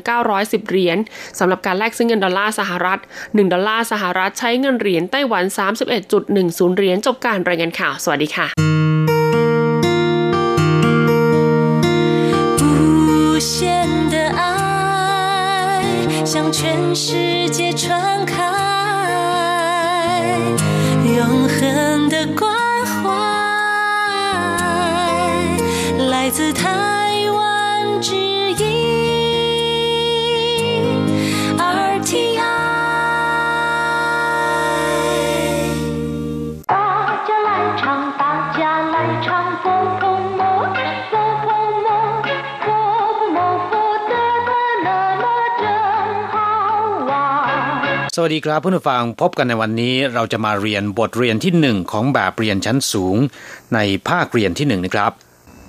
[0.07, 0.97] 9,910 เหรียญ
[1.39, 5.43] สำหรับการแลกซื้อเงินดอลลาร์สหรัฐ 1 ดอลลาร์สหรัฐใช้เงินเหรียญไต้หวัน
[6.09, 8.72] 31.10 เหรียญจบการรายงานข่าว สวัสดีค่ะ
[16.95, 18.37] 世界传开，
[21.03, 22.52] 永恒的光
[48.14, 53.16] สวัสดีครับเพื่อนผู้ฟังพบกันในวันนี้เราจะมาเรียนบทเรียนที่หนึ่งของแบบเรียนชั้นสูง
[53.74, 55.12] ในภาคเรียนที่หนึ่งนะครับ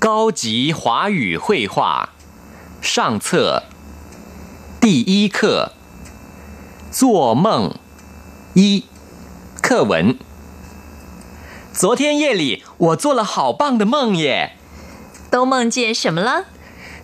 [0.05, 0.07] 高
[0.41, 0.43] 级
[0.77, 0.79] 华
[1.19, 1.75] 语绘画
[2.81, 3.27] 上册
[4.83, 5.37] 第一课
[6.97, 7.45] 做梦
[8.59, 8.85] 一
[9.65, 10.17] 课文。
[11.81, 14.53] 昨天夜里我做了好棒的梦耶！
[15.29, 16.45] 都梦见什么了？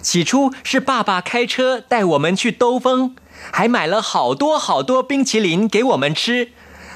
[0.02, 3.16] 起初是爸爸开车带我们去兜风，
[3.52, 6.50] 还买了好多好多冰淇淋给我们吃。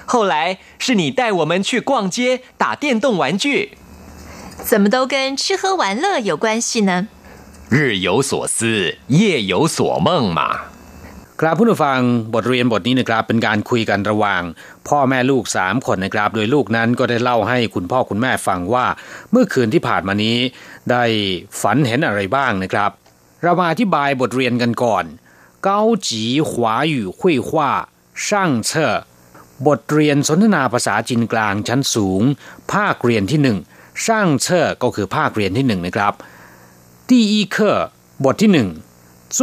[0.05, 3.77] 后来是你带我们去逛街打电动玩具。
[4.69, 7.07] 怎么都跟吃喝玩乐有关系呢？
[7.69, 10.41] 日有所思，夜有所梦嘛。
[11.41, 11.99] ครับผู้ฟัง
[12.33, 14.41] บทเรียนบทนี้นะครับเป็นการคุยกันระหว่าง
[14.87, 18.85] พ่อแม่ลูกสามคนนะครับ โดยลูกนั้นก็ได้เล่าให้คุณพ่อคุณแม่ฟังว่า
[19.31, 20.37] เมื่อคืนที่ผ่านมานี้
[20.91, 21.03] ได้
[21.61, 22.91] ฝันเห็นอะไรบ้างนะครับ
[23.43, 25.03] เรามาอธิบายบทเรียนกันก่อน
[25.67, 25.69] 高
[26.07, 27.49] 级华语绘画
[28.13, 28.27] 上
[28.63, 28.69] 册
[29.67, 32.21] บทเรียนสนทนาภาษาจีนกลางชั้นสูง
[32.71, 33.57] ภาคเรียนที่หนึ่ง
[34.03, 36.13] ช่างเชอก็คือภาคเรียนที่หนึ่งนะครับ
[37.09, 37.57] 第一课
[38.23, 38.69] บทที่หนึ่ง
[39.37, 39.39] 做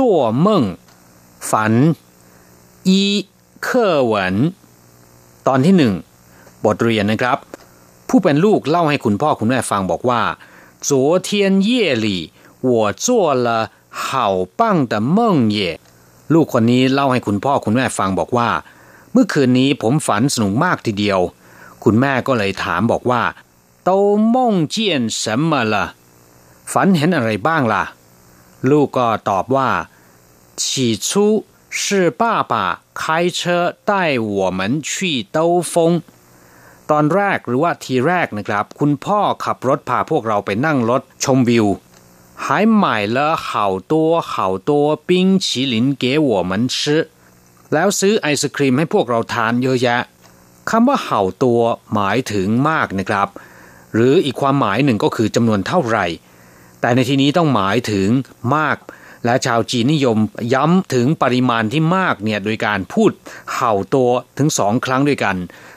[0.47, 0.47] 梦
[1.51, 1.73] ฝัน
[2.89, 3.03] อี
[3.63, 4.37] เคอเหวิน
[5.47, 5.95] ตอนที่หนึ่ง
[6.65, 7.39] บทเรียนนะครับ
[8.09, 10.23] ผู้เป็นลูกเล่าให้คุณพ่อคุณแม่ฟังบอกว่า
[10.89, 10.91] 昨
[11.27, 11.29] 天
[11.69, 11.71] 夜
[12.05, 12.07] 里
[12.69, 12.71] 我
[13.05, 13.07] 做
[13.47, 13.49] 了
[14.05, 15.59] 好棒的梦耶
[16.35, 18.49] ลูกคนนี้เล่าให้คุณพ่อคุณแม่ฟังบอกว่า
[19.13, 21.21] เมื่อคืนนี้ผมฝันสนุกมากทีเดียว
[21.85, 23.23] คุณแม่ก็เลยถามบอกว่า
[23.89, 23.91] 都
[24.35, 24.37] 梦
[24.75, 24.77] 见
[25.21, 25.75] 什么了
[26.73, 27.85] ฝันเห็นอะไรบ้างล่ะ
[28.71, 29.69] ลูกก็ตอบว่า
[30.63, 30.65] 起
[31.07, 31.09] 初
[31.81, 32.55] 是爸爸
[33.01, 33.41] 开车
[33.91, 35.39] 带我们去兜
[35.73, 35.75] 风
[36.91, 41.67] ตอนแรกหรือว่าทีแรกนะครับ คุณพ่อขับรถพาพวกเราไปนั่งรถชมวิว
[42.45, 44.71] 还买了好多好多
[45.09, 45.11] 冰
[45.45, 47.09] 淇淋给我们吃
[47.73, 50.01] แล้วซื้อไอศครีมให้พวกเราทานเยอะแยะ
[50.71, 51.61] คำว่าเห่าตัว
[51.95, 53.29] หมายถึงมากนะครับ
[53.95, 56.07] หรืออีกความหมายหนึ่งก็คือจำนวนเท่าไหร่
[56.81, 58.09] แต่ในที่นี้ต้องหมายถึง
[58.57, 58.77] มาก
[59.25, 60.19] และชาวจีนนิยม
[60.55, 63.11] ย้ำถึงปริมาณที่มากเนี่ยโดยการพูด
[63.55, 65.37] เห่าตัวถึงสองครั้งด้วยกัน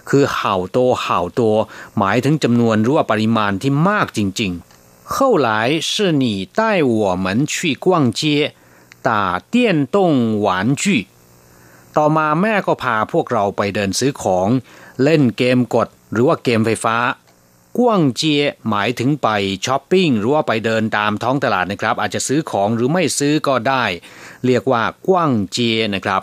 [0.10, 1.56] คือเห่าตัวเห่าตัว
[1.98, 4.73] หมายถึงจำนวนหรือว่าปริมาณที่มากจริงๆ
[5.16, 5.50] 后来
[5.90, 5.94] 是
[6.24, 6.26] 你
[6.60, 7.54] 带我们去
[7.86, 7.88] 逛
[8.20, 8.22] 街
[9.08, 9.10] 打
[9.54, 9.98] 电动
[10.46, 10.84] 玩具
[11.98, 14.48] ต่อมาแม่ก็พาพวกเราไปเดินซื้อของ
[15.04, 16.98] เล่นเกมกด หรือว่าเกมไฟฟ้า
[17.78, 19.28] กว้างเจียหมายถึงไป
[19.66, 23.84] ช้อปปิ้งหรือว่าไปเดินตามท้องตลาดนะครับ อาจจะซื้อของหรือไม่ซื้อก็ได้
[24.46, 26.22] เรียกว่ากว้างเจียนะครับ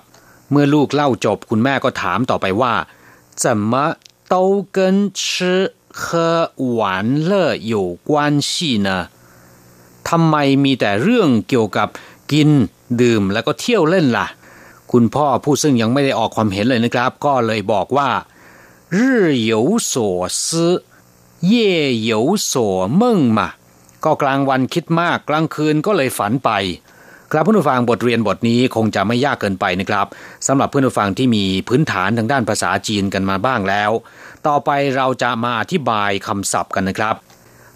[0.50, 2.74] เมื่อลูกเล่าจบคุณแม่ก็ถามต่อไปว่า
[3.42, 3.72] 怎么
[4.32, 4.34] 都
[4.76, 4.76] 跟
[5.20, 5.22] 吃
[6.02, 6.06] 喝
[6.78, 6.78] 玩
[7.28, 7.74] 乐有
[8.08, 8.10] 关
[8.50, 8.50] 系
[8.86, 8.88] 呢
[10.08, 11.88] ทำไมมีแต่เรื่องเกี่ยวกับ
[12.32, 12.50] กิน
[13.00, 14.26] ดื่มแล้วก็เที่ยวเล่นล่ะ
[14.92, 18.08] คุณพ่อผู้ซึ่งยังไม่ได้ออกความเห็นเลยนะครับ ก็เลยบอกว่า
[18.96, 18.98] 日
[19.50, 19.52] 有
[19.90, 19.92] 所
[20.44, 20.46] 思
[21.46, 22.52] เย่เหยวโส
[22.96, 23.48] เมิ่งมา
[24.04, 26.50] ก็กลางวันคิดมากกลางคืนก็เลยฝันไป
[27.32, 30.06] ครับเพื่อนผู้ฟังบทเรียนบทนี้คงจะไม่ยากเกินไปนะครับ
[30.46, 33.90] สำหรับเพื่อนผู้ฟังที่มีพื้นฐานทางด้านภาษาจีนกันมาบ้างแล้ว
[34.47, 37.15] ต่อไปเราจะมาอธิบายคำศัพท์กันนะครับ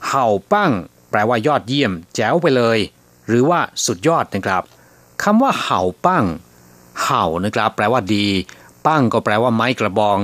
[0.07, 0.71] เห่าปั้ง
[1.09, 2.79] แปลว่ายอดเยี่ยม แจ๋วไปเลย
[3.27, 4.63] หรือว่าสุดยอดนะครับ
[5.23, 6.25] คำว่าเห่าปั้ง
[7.03, 8.27] เห่านะครับ แปลว่าดี
[8.87, 10.19] ปั้งก็แปลว่าไม้กระบอง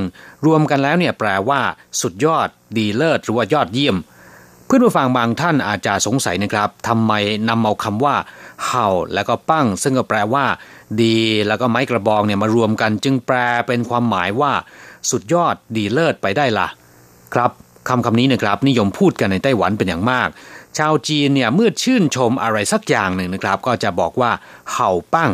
[0.45, 1.60] รวมกันแล้วเนี่ยแปลว่า
[2.01, 3.97] สุดยอด ดีเลิศหรือว่ายอดเยี่ยม
[4.65, 7.12] เพื่อนผู้ฟังบางท่านอาจจะสงสัยนะครับทำไม
[7.49, 8.15] นำเอาคำว่า
[8.65, 10.45] เห่า แล้วก็ปั้ง ซึ่งก็แปลว่า
[11.01, 14.51] ดี แล้วก็ไม้กระบองเนี่ยมารวมกัน จึงแปลเป็นความหมายว่า
[15.12, 16.68] สุดยอดดีเลิศไปได้ละ่ะ
[17.34, 17.52] ครับ
[17.90, 20.30] คำคำนี้นะครับนิยมพูดกันในไต้หวันเป็นอย่างมาก
[20.78, 24.32] ชาวจีนเนี่ยเมื่อชื่นชมอะไรสักอย่างหนึ่งนะครับ ก็จะบอกว่า
[24.72, 25.32] เห่าปั้ง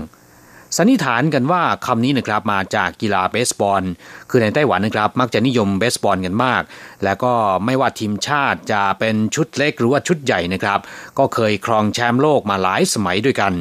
[0.78, 3.84] สันนิษฐานกันว่าคำนี้นะครับมาจากกีฬาเบสบอล
[4.30, 6.64] คือในไต้หวันนะครับมักจะนิยมเบสบอลกันมาก
[7.04, 7.34] แล้วก็
[7.66, 10.80] ไม่ว่าทีมชาติจะเป็นชุดเล็กหรือว่าชุดใหญ่นะครับ
[11.18, 13.54] ก็เคยครองแชมป์โลกมาหลายสมัยด้วยกัน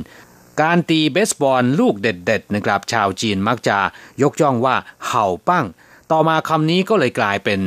[0.63, 3.79] การตีเบสบอลลูกเด็ดๆนะครับ ชาวจีนมักจะ
[4.23, 5.67] ยกย่องว่าเห่าปั้ง
[6.13, 7.61] ต่อมาคำนี้ก็เลยกลายเป็น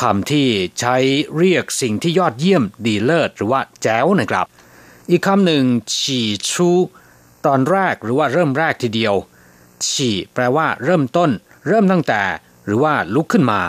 [0.00, 0.46] คำที่
[0.80, 0.96] ใช้
[1.36, 4.46] เรียกสิ่งที่ยอดเยี่ยมดีเลิศหรือว่าแจ๋วนะครับ
[5.10, 5.64] อีกคำหนึ่ง
[5.98, 6.70] ฉี่ชู
[7.46, 9.14] ตอนแรกหรือว่าเริ่มแรกทีเดียว
[9.88, 11.30] ฉี่แปลว่าเริ่มต้น
[11.68, 12.22] เริ่มตั้งแต่
[12.64, 13.60] หรือว่าลุกขึ้นมา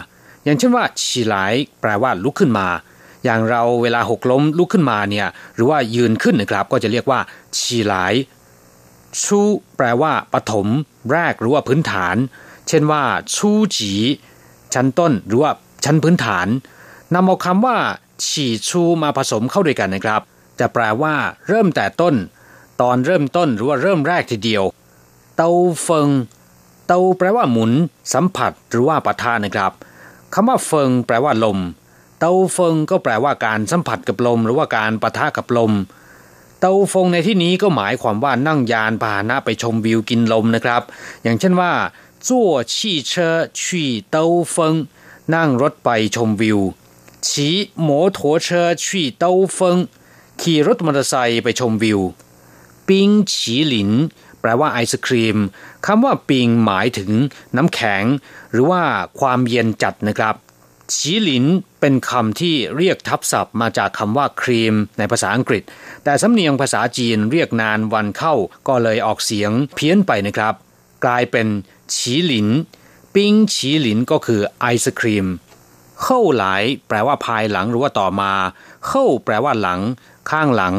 [0.43, 1.35] อย่างเช่นว่า ฉี่ไหล
[1.81, 2.67] แปลว่าลุกขึ้นมา
[3.25, 7.19] อย่างเราเวลาหกล้มลุกขึ้นมาเนี่ยหรือว่ายืนขึ้นนะครับ ก็จะเรียกว่า
[7.59, 7.95] ฉี่ไหล
[9.23, 9.39] ชู
[9.77, 10.67] แปลว่าปฐม
[11.11, 12.15] แรกหรือว่าพื้นฐาน
[12.69, 13.03] เช่นว่า
[13.35, 13.93] ชูจี
[14.73, 15.51] ชั้นต้นหรือว่า
[15.85, 16.47] ชั้นพื้นฐาน
[17.13, 17.77] นำเอาคำว่า
[18.27, 20.21] ฉี่ชูมาผสมเข้าด้วยกันนะครับ
[20.59, 21.13] จะแปลว่า
[21.47, 22.15] เริ่มแต่ต้น
[22.81, 24.63] ตอนเริ่มต้นหรือว่าเริ่มแรกทีเดียว
[25.35, 25.49] เตา
[25.81, 26.09] เฟิง
[26.87, 27.71] เตาแปลว่าหมุน
[28.13, 29.71] สัมผัสหรือว่าปะทะนะครับ
[30.33, 31.59] คำว่าเฟิง แปลว่าลม
[32.19, 35.73] เตาเฟิงก็แปลว่าการสัมผัสกับลม หรือว่าการปะทะกับลม
[36.59, 40.81] เตาฟงในที่นี้ก็หมายความว่านั่งยานพาหนะไปชมวิวกินลมนะครับ
[41.23, 41.71] อย่างเช่นว่า
[42.26, 42.28] 坐
[42.72, 43.12] 汽车
[43.60, 43.60] 去
[44.14, 44.16] 兜
[44.54, 44.54] 风
[45.34, 46.58] นั่งรถไปชมวิว
[47.26, 47.28] 骑
[47.86, 48.48] 摩托车
[48.82, 48.84] 去
[49.22, 49.24] 兜
[49.56, 49.58] 风
[50.40, 52.00] ขี่รถมอเตอร์ไซค์ไปชมวิว
[52.88, 53.90] ปิงฉีหลิน
[54.40, 55.38] แปลว่าไอศครีม
[55.86, 57.10] คำว่าปิงหมายถึง
[57.56, 58.04] น้ำแข็ง
[58.50, 58.82] หรือว่า
[59.20, 60.34] ความเย็นจัดนะครับ
[60.94, 61.44] ฉีหลิน
[61.80, 65.62] เป็นคำที่เรียกทับศัพท์มาจากคำว่าครีมในภาษาอังกฤษ
[66.04, 68.34] แต่สำเนียงภาษาจีนเรียกนานวันเข้า
[68.68, 70.54] ก็เลยออกเสียงเพี้ยนไปนะครับ
[71.04, 71.46] กลายเป็น
[71.95, 72.47] ฉีหลิน
[73.15, 75.27] ปิ้งฉีหลินก็คือไอศครีม
[76.03, 78.33] เข้าหลายแปลว่าภายหลังหรือว่าต่อมา
[78.87, 79.79] เข้าแปลว่าหลัง
[80.31, 80.75] ข้างหลัง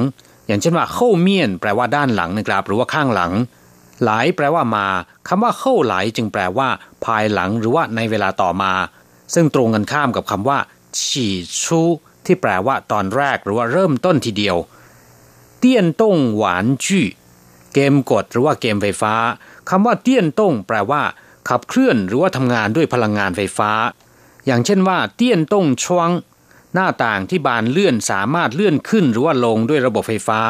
[0.47, 3.33] อย่างเช่นว่าเข้าเมียน แปลว่าด้านหลังนะครับ หรือว่าข้างหลัง
[4.05, 4.87] หลายแปลว่ามา
[5.29, 6.69] คำว่าเข้าหลายจึงแปลว่า
[7.05, 8.73] ภายหลังหรือว่าในเวลาต่อมา
[9.35, 10.59] ซึ่งตรงกันข้ามกับคำว่า
[11.01, 11.81] ฉี่ชู
[12.25, 14.57] ที่แปลว่าตอนแรกหรือว่าเริ่มต้นทีเดียว
[15.59, 17.07] เตี้ยนต้งหวานจี้
[17.75, 19.15] เกมกดหรือว่าเกมไฟฟ้า
[19.71, 21.03] คำว่าเตี้ยนต้งแปลว่า
[21.49, 23.71] ขับเคลื่อนหรือว่าทำงานด้วยพลังงานไฟฟ้า
[24.47, 26.11] อย่างเช่นว่า เตี้ยนต้งชวง
[26.75, 30.41] หน้าต่างที่บานเลื่อนสามารถเลื่อนขึ้นหรือว่าลงด้วยระบบไฟฟ้า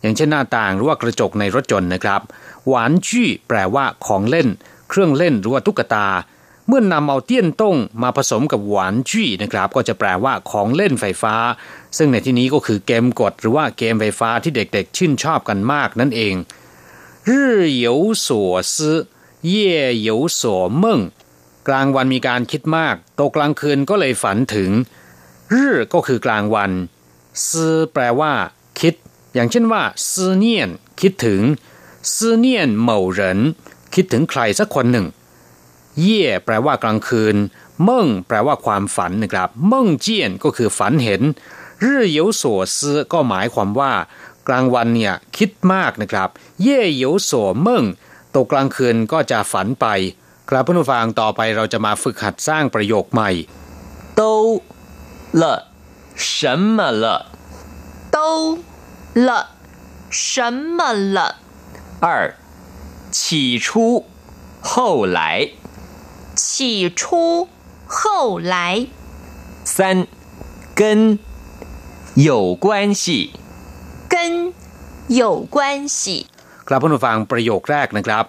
[0.00, 2.20] อย่างเช่นหน้าต่างหรือว่ากระจกในรถยนต์นะครับ
[2.66, 4.48] หวานจี้แปลว่าของเล่น
[4.88, 6.08] เครื่องเล่นหรือว่าตุ๊กตา
[6.66, 11.34] เมื่อนนำเอาเตี้ยนต้งมาผสมกับหวานจี้นะครับ ก็จะแปลว่าของเล่นไฟฟ้า
[11.96, 16.34] ซึ่งในที่นี้ก็คือเกมกดหรือว่าเกมไฟฟ้าที่เด็กๆ ชื่นชอบกันมากนั่นเอง
[17.27, 17.31] 日
[17.85, 18.27] 有所
[18.73, 19.07] 思
[19.41, 19.53] 夜
[20.07, 20.41] 有所
[20.83, 20.83] 梦
[21.67, 24.69] กลางวันมีการคิดมากตกกลางคืนก็เลยฝันถึง
[25.53, 26.71] รื่ก็คือกลางวัน
[27.49, 28.33] ซื่อแปลว่า
[28.79, 28.93] คิด
[29.33, 30.69] อย่างเช่นว่าซื่อเนียน
[31.01, 31.41] คิดถึง
[32.15, 33.39] ซื่อเนียนเหม่าเหริน
[33.93, 35.07] คิดถึงใครสักคนหนึ่ง
[35.99, 37.35] เย่แปลว่ากลางคืน
[37.83, 41.21] เม่งแปลว่าความฝันนะครับเม่งเจียนก็คือฝันเห็น
[41.83, 42.43] รื่有所
[42.75, 42.77] 思
[43.13, 43.93] ก็หมายความว่า
[44.47, 46.29] กลางวันเนี่ยคิดมากนะครับ
[46.61, 47.31] เย่有所
[47.65, 47.67] 梦
[48.35, 49.85] ตกกลางคืนก็จะฝันไป
[50.49, 53.29] ครับผู้ฟังต่อไปเราจะมาฝึกหัดสร้างประโยคใหม่
[54.19, 54.21] 都
[55.41, 55.43] 了
[56.15, 57.05] 什么了？
[58.11, 58.59] 都
[59.27, 59.29] 了
[60.09, 61.17] 什么了？
[61.99, 62.35] 二，
[63.11, 64.05] 起初，
[64.61, 65.49] 后来。
[66.35, 67.47] 起初，
[67.87, 68.87] 后来。
[69.65, 70.07] 三，
[70.75, 71.17] 跟
[72.13, 73.31] 有关系。
[74.13, 74.53] 跟
[75.07, 76.27] 有关系。
[76.67, 78.25] ครับผู้ฟังประโยคแรกนะครับ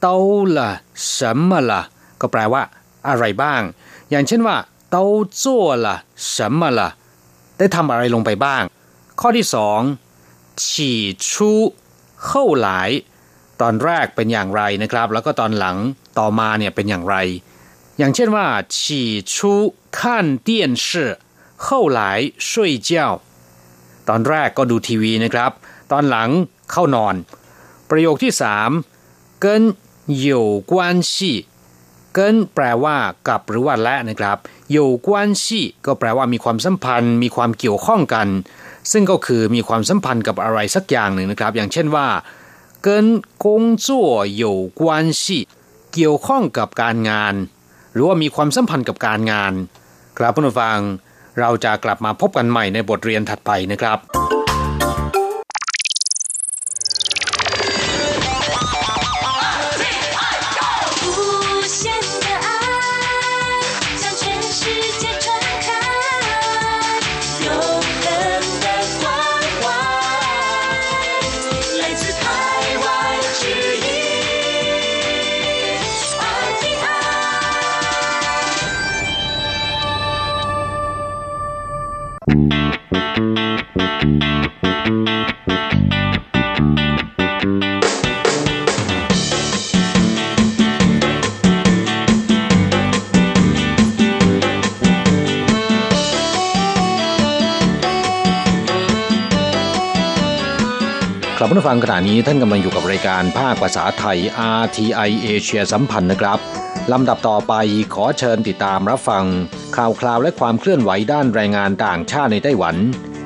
[0.00, 0.16] เต้า
[0.56, 0.70] ละ
[1.16, 1.82] 什么ละ
[2.20, 2.62] ก็แปลว่า
[3.08, 3.62] อะไรบ้าง
[4.10, 4.56] อย่างเช่นว่า
[4.94, 4.96] 都
[5.42, 5.42] 做
[5.84, 5.86] 了
[6.32, 6.80] 什么了
[7.58, 8.62] ได้ทำอะไรลงไปบ้าง
[9.20, 9.80] ข้อที่สอง
[10.62, 10.64] 起
[11.26, 11.26] 初
[12.28, 12.30] 后
[12.66, 12.68] 来
[13.60, 15.76] ตอนแรกเป็นอย่างไรนะครับ แล้วก็ตอนหลัง
[16.18, 17.16] ต่อมาเนี่ยเป็นอย่างไร
[17.98, 18.78] อย่างเช่นว่า起
[19.32, 19.34] 初
[19.96, 20.00] 看
[20.46, 20.48] 电
[20.86, 20.88] 视
[21.66, 21.66] 后
[21.98, 22.00] 来
[22.48, 22.48] 睡
[22.90, 22.90] 觉
[24.09, 25.51] ตอนแรกก็ดูทีวีนะครับ
[25.91, 26.29] ตอนหลัง
[26.71, 27.15] เข้านอน
[27.89, 28.69] ประโยคที่สาม
[29.41, 29.63] เกิน
[30.19, 31.37] อยู่กวนชี่
[32.13, 34.37] เกินแปลว่ากับหรือว่าและนะครับ
[34.71, 38.27] อยู่กวนชี่ก็แปลว่ามีความสัมพันธ์ มีความเกี่ยวข้องกัน
[38.91, 42.07] ซึ่งก็คือมีความสัมพันธ์กับอะไรสักอย่างหนึ่งนะครับ อย่างเช่นว่า
[42.83, 43.05] เกิน
[43.45, 45.41] กงจั่วอยู่กวนชี่
[45.93, 47.33] เกี่ยวข้องกับการงาน
[47.93, 49.53] หรือว่ามีความสัมพันธ์กับการงาน
[50.17, 50.79] ครับผู้ฟัง
[51.39, 53.97] เราจะกลับมาพบกันใหม่ในบทเรียนถัดไปนะครับ
[101.53, 104.17] ครับผู้ฟังขณะนี้ท่านกำลังอยู่กับรายการภาคภาษาไทย
[104.61, 106.39] RTI เอเชียสัมพันธ์นะครับ
[106.91, 107.53] ลำดับต่อไป
[107.93, 109.25] ขอเชิญติดตามรับฟัง
[109.75, 112.75] ข่าวคราวและความเคลื่อนไหวด้านแรงงานต่างชาติในไต้หวัน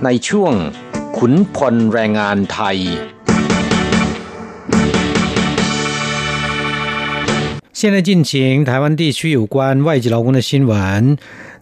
[0.06, 0.54] ในช่วง
[1.18, 2.78] ขุนพลแรงงานไทย
[7.78, 11.16] 现在进行台湾地区有关外籍劳工的新闻。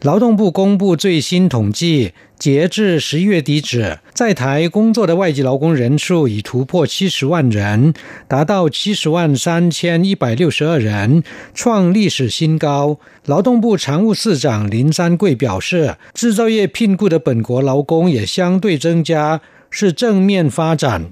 [0.04, 7.94] 劳动部公布最新统计，截至十一月底止，在台工作的外籍劳工人数已突破七十万人，
[8.30, 11.22] 达到七十万三千一百六十二人，
[11.54, 12.98] 创历史新高。
[13.26, 21.12] 劳动部常务次长林三贵表示，制造业聘雇的本国劳工也相对增加，是正面发展。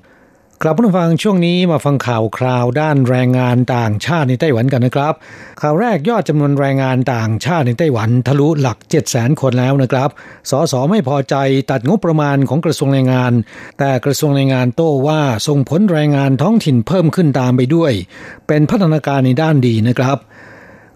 [0.66, 5.14] กลับผู้ฟังช่วงนี้มาฟังข่าวคราวด้านแรงงานต่างชาติในไต้หวันกันนะครับ
[5.62, 10.10] ข่าวแรกยอดจำนวนแรงงานต่างชาติในไต้หวันทะลุหลัก 7 0 0 0 0 0 คนแล้วนะครับ
[10.50, 11.36] สสไม่พอใจ
[11.72, 13.34] ตัดงบประมาณของกระทรวงแรงงาน
[13.80, 17.92] แต่กระทรวงแรงงานโต้ว่าส่งผลแรงงานท้องถิ่นเพิ่มขึ้นตามไปด้วย
[18.48, 20.18] เป็นพัฒนาการในด้านดีนะครับ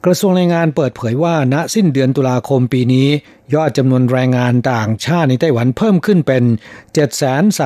[0.06, 3.08] กระทรวงแรงงานเปิดเผยว่าณสิ้นเดือนตุลาคมปีนี้
[3.56, 6.44] ยอดจำนวนแรงงานต่างชาติในไต้หวันเพิ่มขึ้นเป็น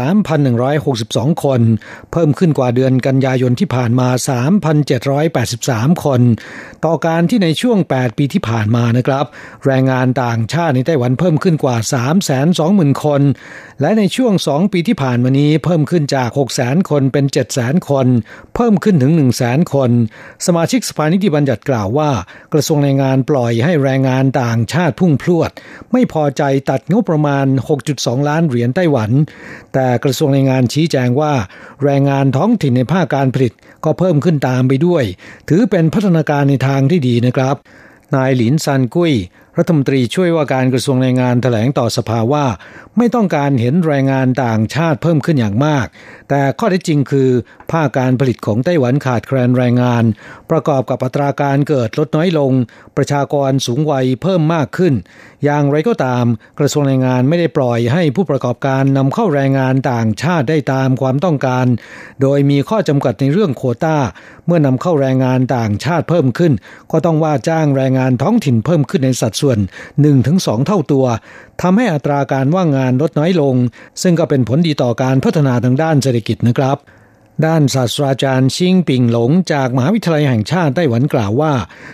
[0.05, 1.61] 73,162 คน
[2.11, 4.07] เพิ่มขึ้นกว่าเดือนกันยายนที่ผ่านมา
[5.25, 6.21] 3,783 คน
[6.85, 9.25] ต่อการที่ในช่วง 8 ปีที่ผ่านมานะครับ
[9.65, 11.75] แรงงานต่างชาติในไต้หวันเพิ่มขึ้นกว่า
[12.39, 13.21] 320,000 คน
[13.81, 17.25] และในช่วง 2 ปีที่ผ่านมานี้เพิ่มขึ้นจาก 600,000 คนเป็น
[17.57, 18.07] 700,000 คน
[18.55, 19.11] เพิ่มขึ้นถึง
[19.43, 19.91] 100,000 คน
[20.45, 22.09] สมาชิกสภานิติบัญญัติกล่าวว่า
[22.53, 25.51] กระทรวงแรงงานปล่อยให้แรงงานต่างชาติพุ่งพลวด
[25.91, 27.45] ไม่พอใจตัดงบประมาณ
[27.87, 29.11] 6.2 ล้านเหรียญไต้หวัน
[29.73, 31.33] แต่กระทรวงแรงงานชี้แจงว่า
[31.83, 33.53] แรงงานท้องถิ่นในภาคการผลิต
[33.85, 35.03] ก็เพิ่มขึ้นตามไปด้วย
[35.49, 37.55] ถือเป็นพัฒนาการในทางที่ดีนะครับ
[38.15, 39.13] นายหลินซันกุ้ย
[39.57, 42.45] รัฐมนตรีช่วยว่าการกระทรวงแรงงานแถลงต่อสภาว่า
[42.97, 45.85] ไม่ต้องการเห็นแรงงานต่างชาติเพิ่มขึ้นอย่างมาก
[46.29, 47.29] แต่ข้อเท็จจริงคือ
[47.71, 50.03] ภาคการผลิตของไต้หวันขาดแคลนแรงงาน
[50.49, 52.51] ประกอบกับอัตราการเกิดลดน้อยลง
[52.97, 54.93] ประชากรสูงวัยเพิ่มมากขึ้น
[55.43, 56.25] อย่างไรก็ตาม
[56.59, 61.65] กระทรวงแรงงานไม่ได้ปล่อยให้ผู้ประกอบการนำเข้าแรงงานต่างชาติได้ตามความต้องการ
[62.21, 63.97] โดยมีข้อจำกัดในเรื่องโคตา้า
[64.45, 66.53] เมื่อนำเข้าแรงงานต่างชาติเพิ่มขึ้น
[66.91, 69.57] ก็ต้องว่าจ้างแรงงานท้องถิ่นเพิ่มขึ้นในสัดส่วน
[70.11, 71.05] 1-2 เท่าตัว
[71.61, 73.55] ทำให้อัตราการว่างงานลดน้อยลง
[74.01, 76.79] ซึ่งก็เป็นผลดีต่อการพัฒนาทางด้านเศรษฐกิจนะครับ
[77.45, 81.53] ด้านศาสตราจารย์ชิงปิงหลง จากมหาวิทยาลัยแห่งชาติไต้หวันกล่าวว่า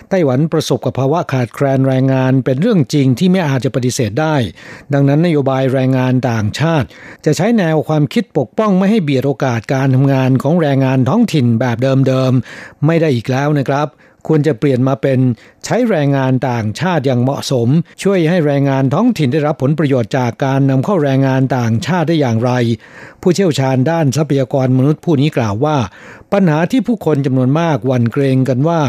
[0.10, 4.36] ไต้หวันประสบกับภาวะขาดแคลนแรงงานเป็นเรื่องจริงที่ไม่อาจจะปฏิเสธได้
[4.93, 6.88] ดังนั้นนโยบายแรงงานต่างชาติ
[7.25, 13.88] จะใช้แนวความคิดปกป้องไม่ให้เบียดโอกาสการทำงานของแรงงานท้องถิ่นแบบเดิมๆไม่ได้อีกแล้วนะครับ
[14.27, 15.19] ควรจะเปลี่ยนมาเป็น
[15.65, 17.67] ใช้แรงงานต่างชาติอย่างเหมาะสม
[18.03, 22.51] ช่วยให้แรงงานท้องถิ่นได้รับผลประโยชน์จากการนำเข้าแรงงานต่างชาติได้อย่างไร
[23.21, 25.77] ผู้เชี่ยวชาญด้านทรัพยากรมนุษย์ผู้นี้กล่าวว่า
[26.34, 28.82] ปัญหาที่ผู้คนจำนวนมากหวั่นเกรงกันว่า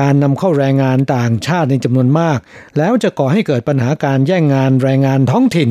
[0.00, 2.38] การนำเข้าแรงงานต่างชาติในจำนวนมาก
[2.78, 5.70] แล้วจะก่อให้เกิดปัญหาการแย่งงานแรงงานท้องถิ่น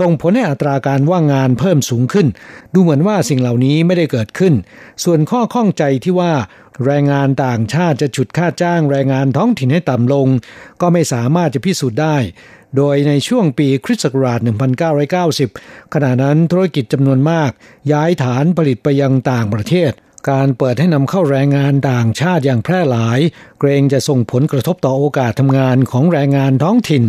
[0.00, 2.26] ส่งผลให้อัตราการว่างงานเพิ่มสูงขึ้น
[2.72, 4.54] ดูเหมือนว่าสิ่งเหล่านี้ไม่ได้เกิดขึ้น
[5.04, 6.32] ส่วนข้อข้องใจที่ว่า
[6.84, 10.28] แรงงานต่างชาติจะฉุดค่าจ้างแรงงานท้องถิ่นให้ต่ำลง
[10.80, 12.16] ก็ไม่สามารถจะพิสูจน์ได้
[12.76, 14.40] โดยในช่วงปีคริสต์ศักราช
[15.16, 17.50] 1990 ขณะนั้นธุรกิจจำนวนมาก
[17.92, 19.92] ย้ายฐานผลิตไปยังต่างประเทศ
[20.30, 23.20] การเปิดให้นำเข้าแรงงานต่างชาติอย่างแพร่หลาย
[23.60, 27.04] เกรงจะส่งผลกระทบต่อโอกาสทำงานของแรงงานท้องถิ่น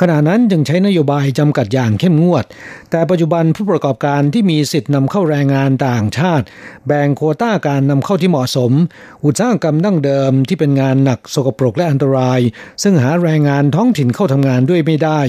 [0.00, 2.44] ขณะนั้นจึงใช้นโยบายจำกัดอย่างเข้มงวด
[2.90, 6.44] แต่ปัจจุบันผู้ประกอบการที่มีสิทธินำเข้าแรงงานต่างชาติ
[6.86, 8.72] แบ่งโควต้าการนำเข้าที่เหมาะสม
[9.24, 12.40] อุตสาหกรรมดั้งเดิมที่เป็นงานหนักสกปรกและอันตราย
[12.82, 15.20] ซึ่งหาแรงงานท้องถิ่นเข้าทำงานด้วยไม่ได้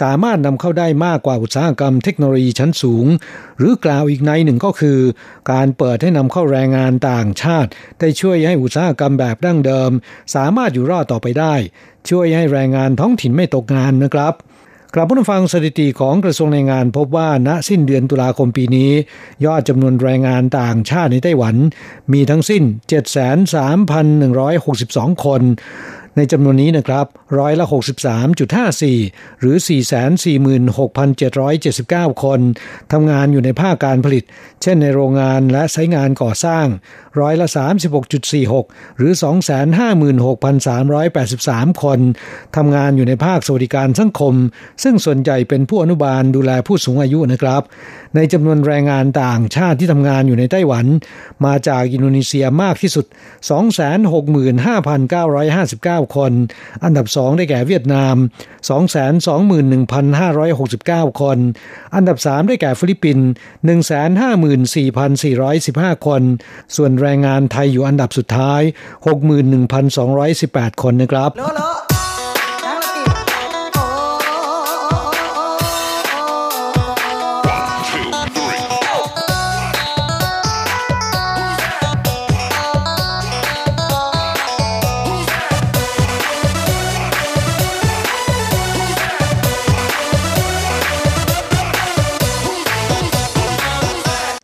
[0.00, 3.06] สามารถนำเข้าได้มากกว่าอุตสาหกรรมเทคโนโลยีชั้นสูง
[3.58, 4.98] หรือกล่าวอีกในหนึ่งก็คือ
[5.52, 9.90] การเปิดให้นำเข้าแรงงานต่างชาติ ได้ช่วยให้อุตสาหกรรมแบบดั้งเดิม
[10.34, 11.54] สามารถอยู่รอดต่อไปได้
[12.10, 14.34] ช่วยให้แรงงานท้องถิ่นไม่ตกงานนะครับ
[14.94, 18.90] กลับมาฟังสถิติของกระทรวงแรงงานพบว่าณสิ้นเดือนตุลาคมปีนี้
[19.44, 21.56] ยอดจำนวนแรงงานต่างชาติในไต้หวัน
[22.12, 22.62] มีทั้งสิ้น
[23.44, 25.42] 73,162 คน
[26.16, 27.06] ในจำนวนนี้นะครับ
[27.38, 27.66] ร้อยละ
[28.72, 29.56] 63.54 หรือ
[32.14, 32.40] 446,779 คน
[32.92, 34.24] ทำงานอยู่ในภาคการผลิต
[34.66, 36.66] เช่นในโรงงานและใช้งานก่อสร้าง
[37.20, 37.48] ร้อยละ
[38.22, 39.12] 36.46 หรือ
[41.72, 42.00] 256,383 คน
[42.56, 44.34] ทำงานอยู่ในภาคสวัสดิการสังคม
[44.82, 47.62] ซึ่งส่วนใหญ่เป็นผู้อนุบาลดูแลผู้สูงอายุนะครับ
[48.16, 50.86] ในจำนวนแรงงานต่างชาติที่ทำงานอยู่ในไต้หวัน
[51.44, 53.06] มาจากอินโดนีเซียมากที่สุด
[56.00, 56.32] 265,959 คน
[56.84, 58.16] อันดับสองได้แก่เวียดนาม
[61.04, 61.38] 221,569 คน
[61.94, 63.26] อันดับสามได้แก่ฟิลิปปินส์
[64.54, 66.22] 14,415 คน
[66.76, 68.62] ส่วนแรงงานไทยอยู่อันดับสุดท้าย
[69.52, 71.30] 61,218 คนนะครับ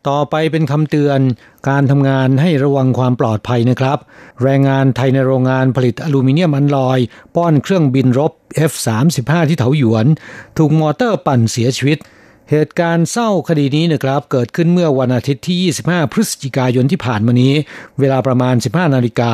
[0.08, 1.20] ต่อไปเป็นคำเตือน
[1.68, 3.98] การทำงานให้ระวังความปลอดภัยนะครับ
[4.42, 6.98] แรงงานไทยในโรงงานผลิตอลูมิเนียมอันลอย
[7.36, 8.32] ป้อนเครื่องบินรบ
[8.70, 10.06] F35 ที่เถาหยวน
[10.56, 11.98] ถูกมอเตอร์ปั่นเสียชีวิต
[12.50, 17.52] เหตุการณ์เศร้าคดีนี้นะครับ เกิดขึ้นเมื่อวันอาทิตย์ที่ 25 พฤศจิกายนที่ผ่านมานี้
[17.98, 19.32] เวลาประมาณ 15 นาฬิกา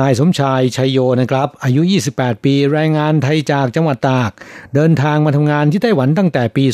[0.00, 1.82] นายสมชายชัยโยนะครับ อายุ
[2.12, 4.30] 28 ปีแรงงานไทยจากจังหวัดตาก
[4.74, 6.64] เดินทางมาทำงานที่ไต้หวันตั้งแต่ปี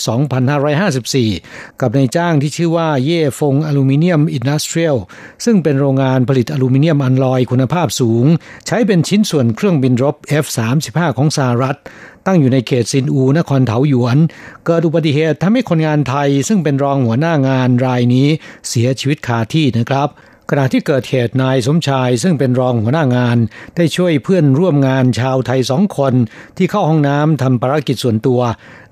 [0.86, 4.96] 2554 กับนายจ้างที่ชื่อว่าเย่ฟงอลูมิเนียมอินดัสเทรียล
[5.44, 8.26] ซึ่งเป็นโรงงานผลิตอลูมิเนียมอัลลอยคุณภาพสูง
[8.66, 11.78] ใช้เป็นชิ้นส่วนเครื่องบินรบ F-35 ของสหรัฐ
[12.26, 14.18] ตั้งอยู่ในเขตซินอูนครเถาหยวน
[14.66, 18.28] เกิดอุบัติเหตุทำให้คนงานไทยซึ่งเป็นรองหัวหน้างานรายนี้
[18.68, 20.08] เสียชีวิตคาที่นะครับ
[20.50, 23.38] ขณะที่เกิดเหตุนายสมชายซึ่งเป็นรองหัวหน้างาน
[23.76, 26.14] ได้ช่วยเพื่อนร่วมงานชาวไทยสองคน
[26.56, 28.40] ที่เข้าห้องน้ำทำภารกิจส่วนตัว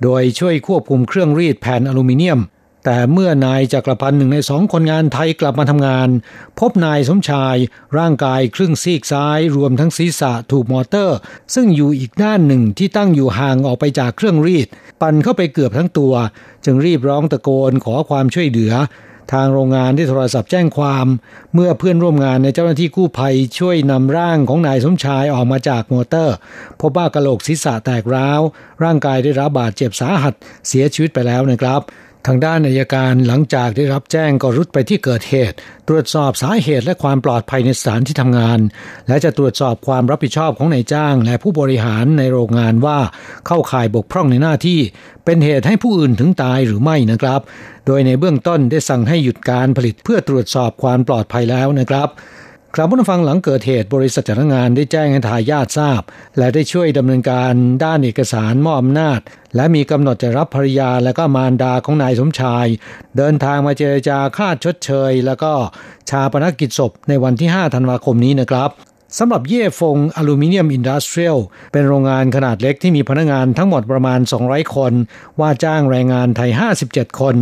[0.02, 2.40] โดยช่วยควบคุมเครื่องรีดแผ่นอลูมิเนียม
[2.84, 6.08] แต่เมื่อนายจักรพันธ์หนึ่งในสองคนงานไทยกลับมาทำงาน
[6.58, 7.56] พบนายสมชาย
[7.98, 11.18] ร่างกายครึ่งซีกซ้าย รวมทั้งศีรษะถูกมอเตอร์
[11.54, 14.68] ซึ่งอยู่อีกด้านหนึ่งที่ตั้งอยู่ห่างออกไปจากเครื่องรีด
[15.00, 16.14] ปั่นเข้าไปเกือบทั้งตัว
[16.64, 18.72] จึงรีบร้องตะโกนขอความช่วยเหลือ
[19.32, 21.06] ทางโรงงานได้โทรศัพท์แจ้งความ
[21.54, 26.36] เมื่อเพื่อนร่วมงานในเจ้าหน้าที่กู้ภัยช่วยนำร่างของนายสมชายออกมาจากมอเตอร์
[26.80, 28.40] พบว่ากระโหลกศีรษะแตกร้าว
[28.84, 30.34] ร่างกายได้รับบาดเจ็บสาหัส
[30.68, 31.80] เสียชีวิตไปแล้วนะครับ
[32.26, 35.56] ทางด้านนายการหลังจากได้รับแจ้งก็รุดไปที่เกิดเหตุ
[35.88, 38.58] ตรวจสอบสาเหตุและความปลอดภัยในสถานที่ทำงาน
[39.08, 42.98] และจะตรวจสอบความรับผิดชอบของนายจ้าง และผู้บริหารในโรงงานว่า
[43.46, 44.80] เข้าข่ายบกพร่องในหน้าที่
[45.24, 47.40] เป็นเหตุให้ผู้อื่นถึงตายหรือไม่นะครับ
[47.86, 52.08] โดยในเบื้องต้นได้สั่งให้หยุดการผลิตเพื่อตรวจสอบความปลอดภัยแล้วนะครับ
[52.78, 56.02] ครับผู้ฟังหลังเกิดเหตุบริษัทจัดงานได้แจ้งให้ทายาททราบ
[56.38, 57.52] และได้ช่วยดำเนินการ
[57.84, 59.20] ด้านเอกสารมอบอำนาจ
[59.56, 62.66] และมีกำหนดจะรับภรรยาและก็มารดาของนายสมชาย
[63.16, 65.52] เดินทางมาเจรจาค่าชดเชย แล้วก็
[66.10, 68.70] ชาปนกิจศพในวันที่ 5 ธันวาคมนี้นะครับ
[69.18, 71.38] สำหรับเย่ฟงอลูมิเนียมอินดัสเทรียล
[71.72, 74.92] เป็นโรงงานขนาดเล็กที่มีพนักงานทั้งหมดประมาณ 200 คน
[75.40, 76.50] ว่าจ้างแรงงานไทย
[76.84, 77.34] 57 คน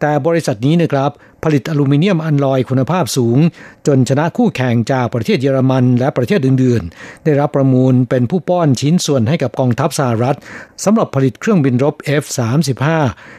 [0.00, 1.10] แต่บริษัทนี้นะครับ
[1.44, 3.38] ผลิตอลูมิเนียมอัลลอยคุณภาพสูง
[3.86, 10.36] จนชนะคู่แข่งจากประเทศเยอรมันและประเทศอื่นๆ ได้รับประมูลเป็นผู้ป้อนชิ้นส่วนให้กับกองทัพสหรัฐ
[10.84, 12.84] สำหรับผลิตเครื่องบินรบ F-35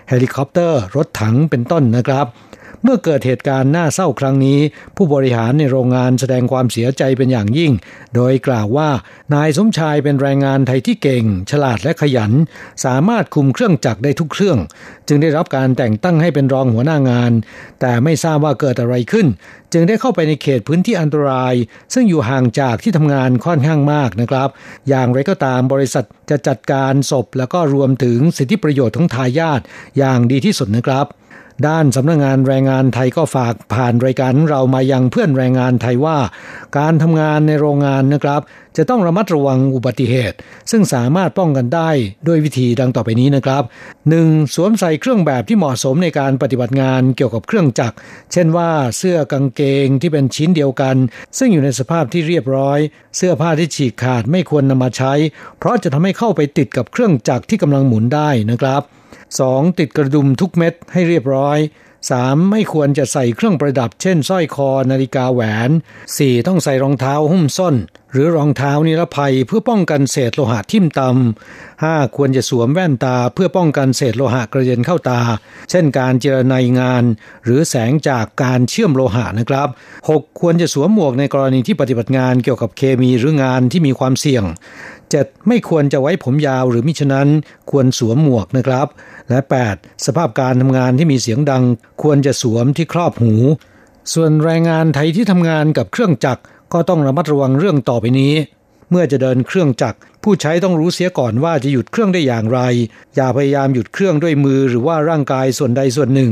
[0.10, 2.28] เฮลิคอปเตอร์ รถถังเป็นต้นนะครับ
[2.84, 4.60] เมื่อเกิดเหตุการณ์น่าเศร้าครั้งนี้
[4.96, 7.72] ผู้บริหารในโรงงานแสดงความเสียใจเป็นอย่างยิ่ง
[8.16, 8.90] โดยกล่าวว่า
[9.34, 12.32] นายสมชายเป็นแรงงานไทยที่เก่ง ฉลาดและขยัน
[12.86, 14.58] สามารถคุมเครื่องจักรได้ทุกเครื่อง
[15.08, 17.32] จึงได้รับการแต่งตั้งให้เป็นรองหัวหน้างาน
[17.82, 19.28] แต่ไม่ทราบว่าเกิดอะไรขึ้น
[19.74, 21.54] จึงได้เข้าไปในเขตพื้นที่อันตราย
[21.94, 24.50] ซึ่งอยู่ห่างจากที่ทำงานค่อนข้างมากนะครับ
[24.90, 29.62] อย่างไรก็ตามบริษัทจะจัดการศพแล้วก็รวมถึงสิทธิประโยชน์ของทายาท
[29.98, 31.08] อย่างดีที่สุดนะครับ
[31.68, 36.18] ด้านสำนักงงานแรงงานไทยก็ฝากผ่านรายการเรามายังเพื่อนแรงงานไทยว่า
[36.78, 38.42] การทำงานในโรงงานนะครับ
[38.78, 40.38] จะต้องระมัดระวังอุบัติเหตุ
[40.72, 41.90] ซึ่งสามารถป้องกันได้
[42.28, 43.64] ด้วยวิธีดังต่อไปนี้นะครับ
[44.10, 44.56] 1.
[44.56, 47.98] สวมใส่เครื่องแบบที่เหมาะสมในการปฏิบัติงานเกี่ยวกับเครื่องจักร
[48.32, 50.96] เช่นว่าเสื้อกางเกงที่เป็นชิ้นเดียวกัน
[51.38, 52.80] ซึ่งอยู่ในสภาพที่เรียบร้อย
[53.18, 55.14] เสื้อผ้าที่ฉีกขาดไม่ควรนำมาใช้
[55.60, 58.84] เพราะจะทำให้เข้าไปติดกับเครื่องจักรที่กำลังหมุนได้นะครับ
[59.38, 59.80] 2.
[59.80, 61.60] ติดกระดุมทุกเม็ดให้เรียบร้อย
[62.08, 62.52] 3.
[62.52, 65.70] ไม่ควรจะใส่เครื่องประดับ เช่นสร้อยคอนาฬิกาแหวน
[66.08, 66.48] 4.
[66.48, 67.76] ต้องใส่รองเท้าหุ้มส้น
[68.12, 72.16] หรือรองเท้านิรภัยเพื่อป้องกันเศษโลหะทิ่มตำ 5.
[72.16, 75.22] ควรจะสวมแว่นตาเพื่อป้องกันเศษโลหะกระเด็นเข้าตา
[75.70, 77.04] เช่นการเจรไนงาน
[77.46, 79.68] หรือแสงจากการเชื่อมโลหะนะครับ
[80.08, 80.40] 6.
[80.40, 84.44] ควรจะสวมหมวกในกรณีที่ปฏิบัติงานเกี่ยวกับเคมีหรืองานที่มีความเสี่ยง
[85.18, 85.48] 7.
[85.48, 87.28] ไม่ควรจะไว้ผมยาวหรือมิฉะนั้น
[87.70, 88.88] ควรสวมหมวกนะครับ
[89.30, 89.40] และ
[89.74, 90.06] 8.
[90.06, 91.64] สภาพการทำงานที่มีเสียงดัง
[92.02, 93.34] ควรจะสวมที่ครอบหู
[94.14, 96.42] ส่วนแรงงานไทยที่ทำงานกับเครื่องจักร
[96.74, 98.34] ก็ต้องระมัดระวังเรื่องต่อไปนี้
[98.90, 102.60] เมื่อจะเดินเครื่องจักร ผู้ใช้ต้องรู้เสียก่อนว่าจะหยุดเครื่องได้อย่างไร
[103.16, 106.32] อย่าพยายามหยุดเครื่องด้วยมือหรือว่าร่างกายส่วนใดส่วนหนึ่ง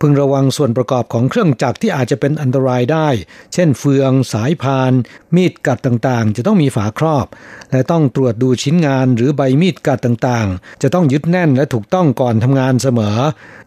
[0.00, 3.08] พึงระวังส่วนประกอบของเครื่องจักรที่อาจจะเป็นอันตรายได้
[3.54, 4.92] เช่นเฟือง สายพาน
[5.34, 7.26] มีดกัดต่างๆ จะต้องมีฝาครอบ
[7.70, 13.16] และต้องตรวจดูชิ้นงานหรือใบมีดกัดต่างๆ จะต้องยึดแน่นและถูกต้องก่อนทำงานเสมอ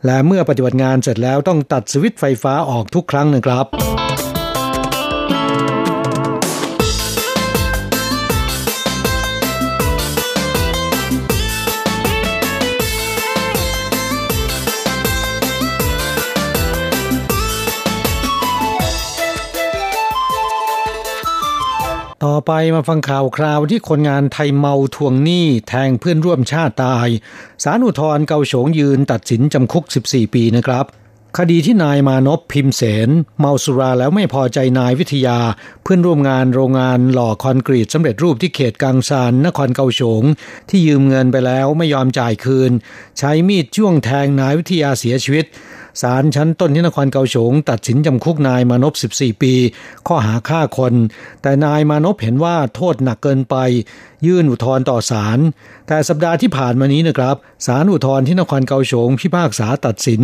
[0.06, 4.01] และเมื่อปฏิบัติงานเสร็จแล้วต้องตัดสวิตช์ไฟฟ้าออกทุกครั้งนะครับ
[22.26, 27.08] ต่อไปมาฟังข่าวคราวที่คนงานไทยเมาทวงหนี้แทงเพื่อนร่วมชาติตาย
[27.64, 30.86] สารอุทธรเกาโฉงยืนตัดสินจำคุก 14 ปีนะครับ
[31.38, 33.10] คดีที่นายมานพพิมเสน
[33.40, 35.40] เมาสุราแล้วไม่พอใจนายวิทยา
[35.84, 40.24] เพื่อนร่วมงานโรงงานหล่อคอนกรีตสำเร็จรูปที่เขตกังซานนครเกาโฉง
[40.70, 42.72] ที่ยืมเงินไปแล้วไม่ยอมจ่ายคืน
[43.18, 45.46] ใช้มีดจ้วงแทงนายวิทยาเสียชีวิต
[46.02, 49.54] ศาลชั้นต้นที่นครเกาฉงตัดสินจำคุกนายมานพ14 ปี
[50.08, 50.94] ข้อหาฆ่าคน
[51.42, 53.56] แต่นายมานพเห็นว่าโทษหนักเกินไป
[54.26, 55.40] ยื่นอุทธรณ์ต่อศาล
[55.88, 57.36] แต่สัปดาห์ที่ผ่านมานี้นะครับ
[57.68, 60.22] ศาลอุทธรณ์ที่นครเกาฉงพิพากษาตัดสิน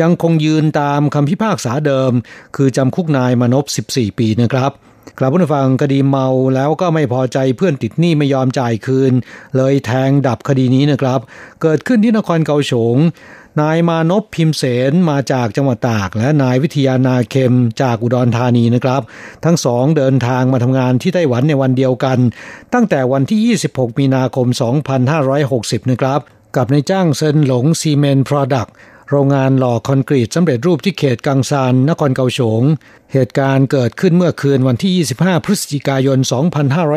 [0.00, 2.12] ยังคงยืนตามคำพิพากษาเดิม
[2.56, 4.72] คือจำคุกนายมานพ14 ปีนะครับ
[5.18, 9.12] กลับผู้ฟังคดีเมาแล้วก็ไม่พอใจเพื่อนติดหนี้ไม่ยอมจ่ายคืน
[9.56, 11.20] เลยแทงดับคดีนี้นะครับ
[11.62, 12.96] เกิดขึ้นที่นครเกาฉง
[13.60, 19.02] นายมานพพิมเสนมาจากจังหวัดตาก และนายวิทยานาเค็มจากอุดรธานีนะครับ
[19.44, 22.18] ทั้งสองเดินทางมาทำงานที่ไต้หวันในวันเดียวกัน
[22.74, 24.46] ตั้งแต่วันที่ 26 มีนาคม
[25.18, 26.20] 2560 นะครับ
[26.56, 28.68] กับนายจ้างเซินหลงซีเมนต์โปรดัก
[29.10, 32.62] โรงงานหล่อคอนกรีตสำเร็จรูปที่เขตกังซานนครเกาฉง
[33.14, 36.18] เหตุการณ์เกิดขึ้นเมื่อคืนวันที่ 25 พฤศจิกายน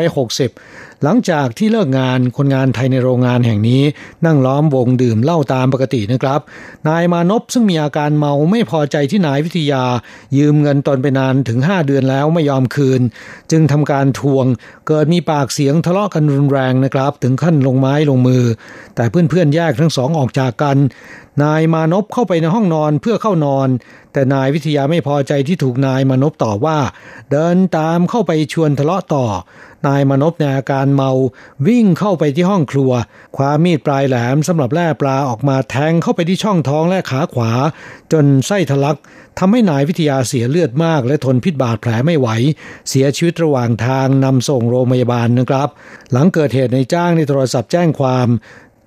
[0.08, 3.82] 2560 หลังจากที่เลิกงานคนงานไทยในโรงงานแห่งนี้
[4.26, 6.40] นั่งล้อมวงดื่มเหล้าตามปกตินะครับ
[6.88, 9.84] นายมานพซึ่งมีอาการเมาไม่พอใจที่นายวิทยา
[10.36, 13.00] ยืมเงินตนไปนานถึง 5 เดือนแล้วไม่ยอมคืน
[13.50, 14.46] จึงทำการทวง
[14.88, 18.44] เกิดมีปากเสียงทะเลาะกันรุนแรงนะครับ ถึงขั้นลงไม้ลงมือ
[18.94, 20.76] แต่เพื่อนๆแยกทั้งสองออกจากกัน
[21.44, 23.68] นายมานพเข้าไปในห้องนอนเพื่อเข้านอน
[24.18, 26.78] แต่นายวิทยาไม่พอใจที่ถูกนายมนพต่อว่า
[27.30, 29.26] เดินตามเข้าไปชวนทะเลาะต่อ
[29.86, 31.10] นายมนพในอาการเมา
[31.66, 32.90] วิ่งเข้าไปที่ห้องครัว
[33.36, 37.50] คว้ามีดปลายแหลมสำหรับแล่ปลาออกมาแทงเข้าไปที่ช่องท้องและขาขวา
[38.12, 38.98] จนไส้ทะลัก
[39.38, 42.28] ทำให้นายวิทยาเสียเลือดมาก และทนพิษบาดแผลไม่ไหว
[42.88, 45.68] เสียชีวิตระหว่างทางนำส่งโรงพยาบาลนะครับ
[46.12, 48.28] หลังเกิดเหตุในจ้างในโทรศัพท์แจ้งความ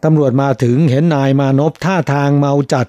[0.04, 2.88] ตำรวจมาถึงเห็นนายมานพท่าทางเมาจัด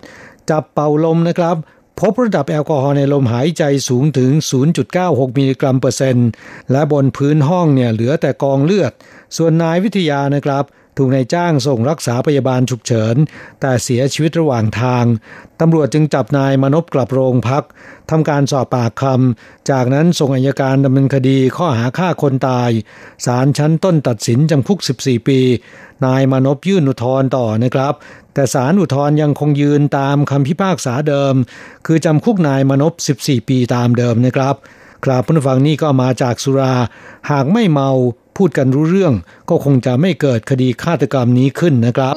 [0.50, 1.56] จับเป่าลมนะครับ
[2.04, 4.32] พบระดับแอลกอฮอล์ในลมหายใจสูงถึง
[4.84, 6.28] 0.96 มิลลิกรัมเปอร์เซ็นต์
[6.72, 8.92] และบนพื้นห้องเนี่ยเหลือแต่กองเลือด
[9.36, 10.64] ส่วนนายวิทยานะครับ
[10.96, 13.16] ถูกนายจ้างส่งรักษาพยาบาลฉุกเฉิน
[13.60, 15.04] แต่เสียชีวิตระหว่างทาง
[15.60, 17.64] ตำรวจจึงจับนายมนพกลับโรงพัก
[18.10, 22.70] ทำการสอบปากคำ จากนั้นส่งอายการดำเนินคดีข้อหาฆ่าคนตาย
[23.26, 25.40] ศาลชั้นต้นตัดสินจำคุก 14 ปี
[26.06, 27.94] นายมานพยื่นอุทธรณ์ต่อนะครับ
[28.34, 31.34] แต่ศาลอุทธรณ์ยังคงยืนตามคำพิพากษาเดิม
[31.86, 34.54] คือจำคุกนายมนพ 14 ปีตามเดิมนะครับ
[35.04, 36.74] คราบผู้ฟังนี่ก็มาจากสุรา
[37.30, 37.90] หากไม่เมา
[38.36, 39.14] พูดกันรู้เรื่อง
[39.48, 42.16] ก็คงจะไม่เกิดคดีฆาตกรรมนี้ขึ้นนะครับ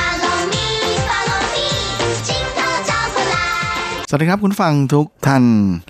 [4.13, 5.43] สวัสดีครับคุณฟังทุกท่าน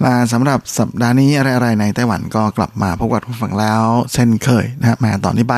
[0.05, 5.55] ลาสำหรับสัปดาห์นี้อะไรๆในไต้หวันก็กลับมาพบกับคุณฟังแล้ว เช่นเคยนะฮะแม้ตอนนี้ไป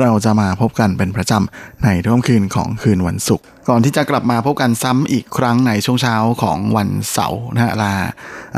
[0.00, 7.94] เราจะมาพบกันเป็นประจำในทุ่มคืนของคืนวันศุกร์ก่อนที่จะกลับมาพบกันซ้ำอีกครั้งในช่วงเช้าของวันเสาร์นะฮะลา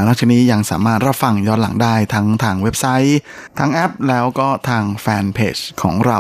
[0.07, 3.19] นอกจากนี้ยังสามารถรับฟังย้อนหลังได้ทั้งทางเว็บไซต์
[3.59, 6.19] ทั้งแอปแล้วก็ทางแฟนเพจของเรา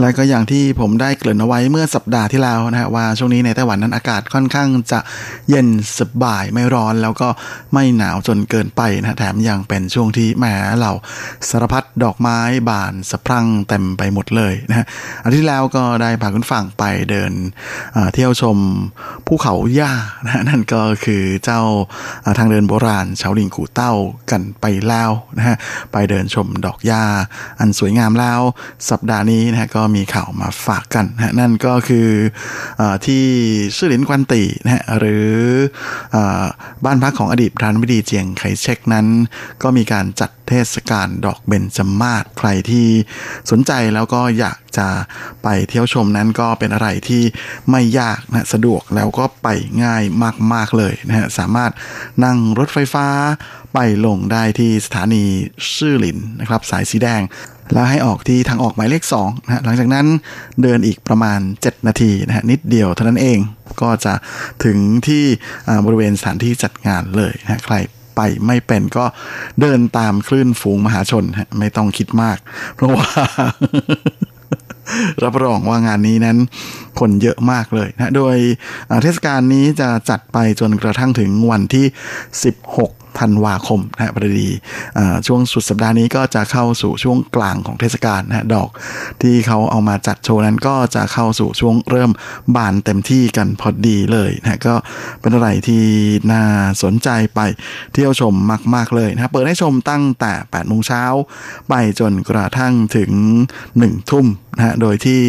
[0.00, 5.00] และก็อย่างที่ผมได้เกริ่นเอาไว้เมื่อสัปดาห์ที่แล้วนะฮะว่าช่วงนี้ในไต้หวันนั้นอากาศค่อนข้างจะ
[5.48, 5.68] เย็น
[5.98, 7.28] สบายไม่ร้อน แล้วก็
[7.72, 10.44] ไม่หนาวจนเกินไปนะแถมยังเป็นช่วงที่แหม
[10.80, 10.92] เรา
[11.48, 12.38] สารพัดดอกไม้
[12.68, 14.86] บานสะพรั่งเต็มไปหมดเลยนะฮะ
[15.24, 17.32] อาทิตย์แล้วก็ได้พาคุณฟังไปเดิน
[18.14, 18.58] เที่ยวชม
[19.26, 19.92] ภูเขาหญ้า
[20.24, 21.60] นะนั่นก็คือเจ้า
[22.38, 23.92] ทางเดินโบราณเฉาลิงกูเต้า
[24.30, 25.56] กันไปแล้วนะฮะ
[25.92, 27.02] ไปเดินชมดอกหญ้า
[27.60, 28.40] อันสวยงามแล้ว
[28.90, 32.08] สัปดาห์นี้นะฮะก็มีข่าวมาฝากกันนะนั่นก็คือ
[32.80, 33.24] อที่
[33.76, 35.28] ซื่อหลินกวนตีนะฮะหรือ
[36.14, 36.16] อ
[36.84, 39.06] บ้านพักของอดีตประธานาธิบดีเจียงไคเชกนั้น
[39.62, 42.86] ก็มีการจัดเทศกาลดอกเบญจมาศใครที่
[43.50, 44.88] สนใจแล้วก็อยากจะ
[45.42, 47.22] ไปเที่ยวชมนั้นก็เป็นอะไรที่
[47.70, 49.48] ไม่ยากนะสะดวกแล้วก็ไป
[49.84, 50.02] ง่าย
[50.52, 51.72] มาก ๆ เลยนะฮะสามารถ
[52.24, 53.06] นั่งรถไฟฟ้า
[53.78, 55.24] ไปลงได้ที่สถานี
[55.76, 57.22] ซื่อหลินนะครับ สายสีแดง
[57.72, 60.06] แล้วให้ออกที่ทางออกหมายเลข2นะหลังจากนั้น
[60.62, 63.38] เดินอีกประมาณ 7 นาทีนะฮะนิดเดียวเท่านั้นเอง
[63.82, 64.14] ก็จะ
[64.64, 65.24] ถึงที่
[65.86, 67.74] บริเวณสถานที่จัดงานเลยนะใคร
[68.16, 69.04] ไปไม่เป็นก็
[69.60, 72.36] เดินตามคลื่นฝูงมหาชนฮะไม่ต้องคิดมาก
[72.74, 73.08] เพราะว่า
[75.24, 76.36] รับรองว่างานนี้นั้น
[77.00, 78.36] คนเยอะมากเลยนะ โดย
[79.02, 84.50] เทศกาลนี้จะจัดไปจนกระทั่งถึงวันที่ 16ธันวาคมนะพอดี
[85.26, 88.68] ช่วงสุดสัปดาห์นี้ก็จะเข้าสู่ช่วงกลางของเทศกาลนะดอก
[89.22, 92.10] ที่เขาเอามาจัดโชว์นั้นก็จะเข้าสู่ช่วงเริ่ม
[92.56, 94.74] บานเต็มที่กันพอดีเลยนะก็
[95.20, 95.84] เป็นอะไรที่
[96.32, 96.42] น่า
[96.82, 97.40] สนใจไป
[97.92, 98.34] เที่ยวชม
[98.74, 101.02] มาก ๆ เลยนะเปิดให้ชมตั้งแต่8โมงเช้า
[101.68, 103.10] ไปจนกระทั่งถึง
[103.62, 104.26] 1 ทุ่ม
[104.56, 105.20] นะโดยที่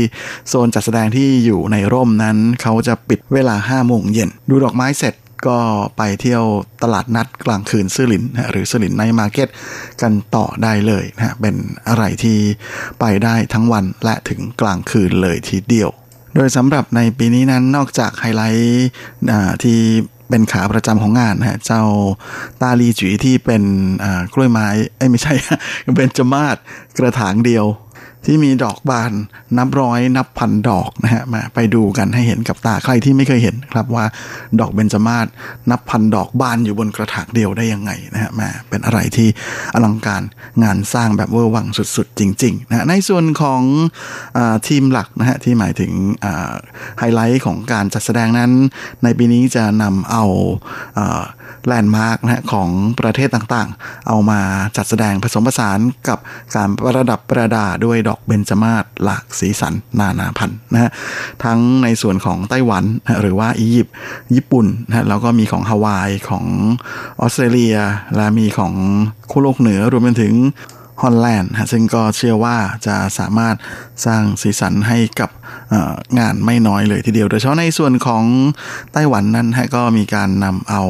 [0.50, 5.16] โซนจัดแสดงที่อยู่ในร่มนั้น เขาจะปิดเวลา5โมงเย็น ดูดอกไม้เสร็จ
[5.48, 5.60] ก็
[5.98, 6.44] ไปเที่ยว
[6.84, 9.48] ตลาดนัดกลางคืนซื่อหลินนะหรือซื่อหลินในมาร์เก็ต
[10.02, 11.56] กันต่อได้เลยนะเป็น
[11.88, 12.38] อะไรที่
[13.00, 15.90] ไปได้ทั้งวันและถึงกลางคืนเลยทีเดียว
[16.36, 18.88] โดยสำหรับในปีนี้นั้นนอกจากไฮไลท์
[19.64, 19.80] ที่
[20.30, 21.84] เป็นขาประจำของงานนะเจ้า
[22.62, 23.64] ตาลีจีที่เป็น
[24.34, 24.68] กล้วยไม้
[24.98, 25.34] ไอ้ไม่ใช่
[25.98, 26.56] เป็นจมาด
[26.98, 27.66] กระถางเดียว
[28.30, 29.12] ที่มีดอกบาน
[29.58, 34.06] นับร้อยนับพันดอกนะฮะมาไปดูกันให้เห็นกับตาใครที่ไม่เคยเห็นครับว่า
[34.60, 35.28] ดอกเบญจมาศ
[35.72, 39.28] นับพันดอกบานอยู่บนกระถางเดียวได้ยังไงนะฮะมาเป็นอะไรที่
[39.74, 40.24] อลังการ
[40.64, 43.62] งานสร้างแบบเวอร์วังสุดๆ จริงๆนะในส่วนของ
[44.38, 45.92] ธีมหลักนะฮะที่หมายถึง
[47.00, 48.52] ไฮไลท์ของการจัดแสดงนั้น
[49.04, 50.24] ในปีนี้จะนำเอา
[51.68, 54.40] แลนด์มาร์กนะของประเทศต่างๆ เอามา
[54.78, 56.20] จัดแสดงผสมผสานกับ
[56.56, 60.92] การประดับประดาด้วยดอกเบญจมาศหลากสีสันนานาพันธุ์นะฮะ
[61.44, 63.94] ทั้งในส่วนของไต้หวันนะหรือว่าอียิปต์
[64.36, 66.46] ญี่ปุ่นนะแล้วก็มีของฮาวายของ
[67.22, 67.78] ออสเตรเลีย
[68.16, 68.74] และมีของ
[69.32, 70.36] คู่โลกเหนือรวมไปถึง
[71.04, 72.58] ฮอลแลนด์ซึ่งก็เชื่อว่า
[72.88, 73.56] จะสามารถ
[74.06, 75.30] สร้างสีสันให้กับ
[76.20, 78.24] งานไม่น้อยเลยทีเดียว โดยเฉพาะในส่วนของ
[78.94, 80.84] ไต้หวันนั้นฮะก็มีการนำเอา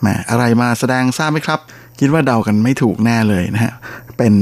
[0.00, 1.60] แหมอะไรมาแสดงทราบไหมครับ
[2.00, 3.72] คิดว่าเดากันไม่ถูกแน่เลยนะฮะ
[4.18, 4.34] เป็น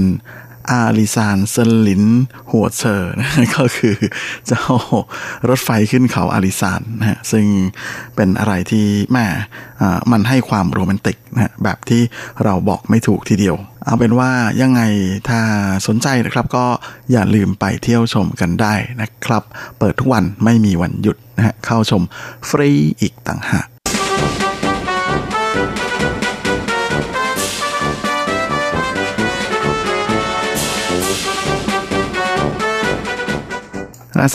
[0.71, 2.05] 阿里山森林
[2.51, 3.97] 火车 นะก็คือ
[4.47, 4.63] เจ้า
[5.49, 7.47] รถไฟขึ้นเขาอาริซานนะฮะซึ่ง
[8.17, 9.27] เป็นอะไรที่แม่
[10.13, 12.03] มันให้ความโรแมนติกนะแบบที่
[12.45, 14.31] เราบอกไม่ถูกทีเดียว เอาเป็นว่า
[14.63, 14.83] ยังไง
[15.29, 15.41] ถ้า
[15.87, 16.67] สนใจนะครับก็
[17.13, 19.43] อย่าลืมไปเที่ยวชมกันได้นะครับ
[19.79, 22.03] เปิดทุกวันไม่มีวันหยุดนะฮะเข้าชม
[22.49, 23.69] ฟรีอีกต่างหาก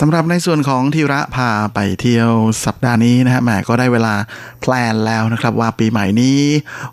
[0.00, 2.30] สำหรับในส่วนของทีระพาไปเที่ยว
[2.64, 4.14] สัปดาห์นี้นะฮะแหมก็ได้เวลา
[4.60, 6.38] แพลนแล้วนะครับว่าปีใหม่นี้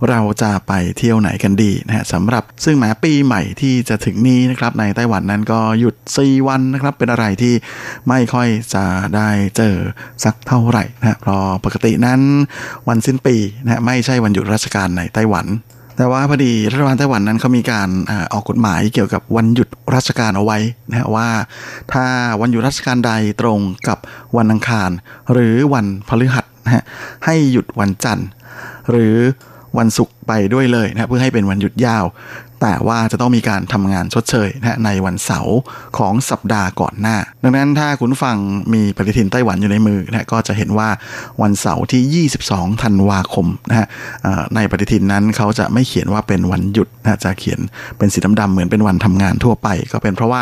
[0.10, 7.54] เราจะไปเที่ยวไหนกันดีนะฮะสำหรับซึ่งแหมปีใหม่ที่จะถึงนี้นะครับในไต้หวันนั้นก็หยุด 4 วันนะครับเป็นอะไรที่
[8.08, 8.86] ไม่ค่อยจะ
[9.16, 9.76] ได้เจอ
[10.24, 12.22] สักเท่าไหร่นะเพราะปกตินั้น
[12.88, 15.48] วันสิ้นปีนะไม่ใช่วันหยุดราชการในไต้หวัน
[15.98, 17.89] แต่ว่าพอดีรัฐบาลไต้หวันนั้นเขามีการ
[18.34, 20.58] ออกกฎหมายเกี่ยวกับวันหยุดราชการเอาไว้
[20.89, 21.30] นะฮะว่า
[21.94, 22.06] ถ้า
[22.42, 23.12] วันหยุดราชการใด
[23.42, 23.98] ตรงกับ
[24.38, 24.89] วันอังคาร
[25.34, 26.84] หรือวันพฤหัสนะฮะ
[27.26, 28.28] ให้หยุดวันจันทร์
[28.92, 29.16] หรือ
[29.78, 32.06] วันศุกร์ไปด้วยเลยนะเพื่อให้เป็นวันหยุดยาว
[32.62, 35.57] แต่ว่าจะต้องมีการทำงานชดเชยนะในวันเสาร์
[35.97, 38.38] ของสัปดาห์ก่อนหน้า ดังนั้นถ้าคุณฟัง
[38.74, 40.89] มีปฏิทินไต้หวันอยู่ในมือนะก็จะเห็นว่า
[41.41, 43.88] วันเสาร์ที่ 22 ธันวาคมนะฮะ
[44.55, 47.59] ในปฏิทินนั้นเขาจะไม่เขียนว่าเป็นวันหยุดนะจะเขียน
[47.97, 50.41] เป็นสีดำๆเหมือนเป็นวันทำงานทั่วไป ก็เป็นเพราะว่า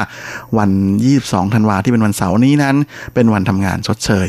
[0.57, 0.69] วัน
[1.11, 2.75] 22 ธันวาที่เป็นวันเสาร์นี้นั้น
[3.13, 4.27] เป็นวันทำงานชดเชย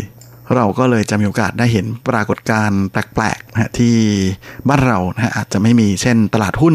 [0.57, 3.97] เราก็เลยจะมีโอกาสได้เห็นปรากฏการณ์แปลกๆนะที่
[4.69, 6.75] บ้านเรานะอาจจะไม่มีเช่นตลาดหุ้น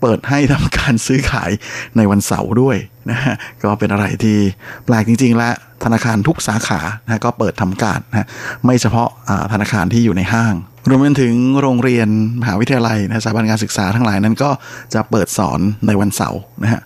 [0.00, 1.50] เปิดให้ทำการซื้อขาย
[1.96, 2.76] ในวันเสาร์ด้วย
[3.10, 4.38] นะฮะก็เป็นอะไรที่
[4.84, 5.50] แปลกจริง ๆ และ
[5.84, 8.28] ธนาคารทุกสาขานะก็เปิดทำการนะ
[8.64, 9.08] ไม่เฉพาะ
[9.52, 10.54] ธนาคารที่อยู่ในห้าง
[10.88, 12.08] รวมไปถึงโรงเรียน
[12.40, 14.50] มหาวิทยาลัยนะสถาบันการศึกษาทั้งหลายนั้นก็
[14.94, 16.82] จะเปิดสอนในวันเสาร์นะฮะ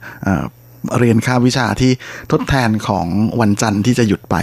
[0.99, 1.93] เรียนค่าวิชาที่
[2.33, 3.07] ทดแทนของ
[3.41, 4.37] วันจันทร์ที่จะหยุดไป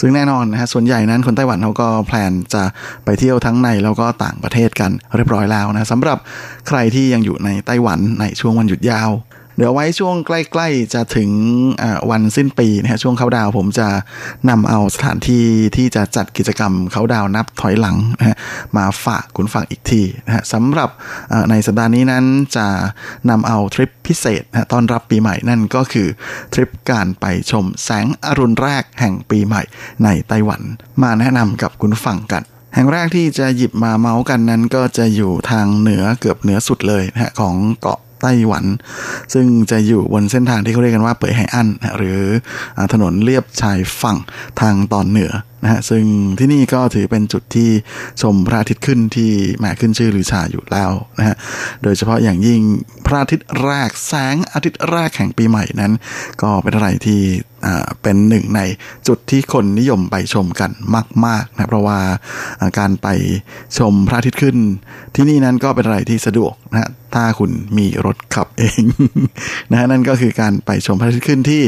[0.00, 2.62] ซึ่งแน่นอนนะฮะส่วนใหญ่นั้นคนไต้หวันเขาก็แพลนจะ
[3.04, 6.18] ไปเที่ยวทั้งในแล้วก็ต่างประเทศกันเรียบร้อยแล้วนะสำหรับ
[6.68, 9.10] ใครที่ยังอยู่ในไต้หวันในช่วงวันหยุดยาว
[9.60, 11.30] เดี๋ยวไว้ช่วงใกล้ ๆ จะถึง
[12.10, 13.88] วันสิ้นปีนะฮะช่วงเขาดาวผมจะ
[14.50, 15.44] นำเอาสถานที่
[15.76, 18.36] ที่จะจัดกิจกรรมเขาดาวนับถอยหลังนะฮะ
[18.76, 20.90] มาฝากคุณฟังอีกทีนะฮะสำหรับ
[21.50, 22.24] ในสัปดาห์นี้นั้น
[22.56, 22.66] จะ
[23.30, 26.08] นำเอาทริปพิเศษนะต้อนรับปีใหม่นั่นก็คือ
[26.52, 29.62] ทริปการไปชมแสงอรุณแรกแห่งปีใหม่
[30.04, 30.62] ในไต้หวัน
[31.02, 32.42] มาแนะนำกับคุณฟังกัน
[32.74, 38.64] แห่งแรกที่จะหยิบมาเมาส์กันนั้นก็จะอยู่ทางเหนือเกือบเหนือสุดเลยนะฮะของเกาะ ไต้หวัน
[39.34, 42.20] ซึ่งจะอยู่บนเส้นทางที่เขาเรียกกันว่าเป่ยไห่อันหรือ
[42.92, 44.18] ถนนเลียบชายฝั่ง
[44.60, 46.04] ทางตอนเหนือนะฮะซึ่ง
[46.38, 47.70] ที่นี่ก็ถือเป็นจุดที่
[48.22, 51.36] ชมพระอาทิตย์ขึ้นที่แหมขึ้นชื่อลือชาอยู่แล้วนะฮะ
[51.82, 52.60] โดยเฉพาะอย่างยิ่ง
[53.06, 55.92] พระอาทิตย์แรกแสงอาทิตย์แรกแห่งปีใหม่นั้น
[56.42, 57.20] ก็เป็นอะไรที่
[58.02, 58.60] เป็นหนึ่งใน
[59.08, 60.70] จุดที่คนนิยมไปชมกัน
[61.26, 61.98] มากๆนะเพราะว่า
[62.78, 63.08] การไป
[63.78, 64.56] ชมพระอาทิตย์ขึ้น
[65.14, 68.82] ที่นี่นั้นก็เป็นอะไรที่สะดวกนะถ้าคุณมีรถขับเอง
[69.70, 71.62] นะฮะนั่นก็คือการไปชมพระอาทิตย์ขึ้นที่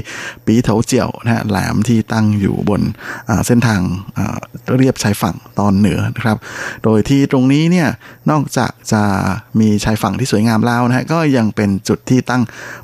[0.46, 2.82] ปีเถาเจียวนะฮะแหลมที่ตั้งอยู่บน
[3.46, 3.80] เส้นทาง
[4.76, 6.38] เรียบชายฝั่งตอนเหนือนะครับ
[6.84, 7.88] โดยที่ตรงนี้เนี่ย
[8.30, 9.02] นอกจากจะ
[9.60, 12.42] มีชายฝั่งที่สวยงามแล้วนะฮะก็ยังเป็นจุดที่ตั้ง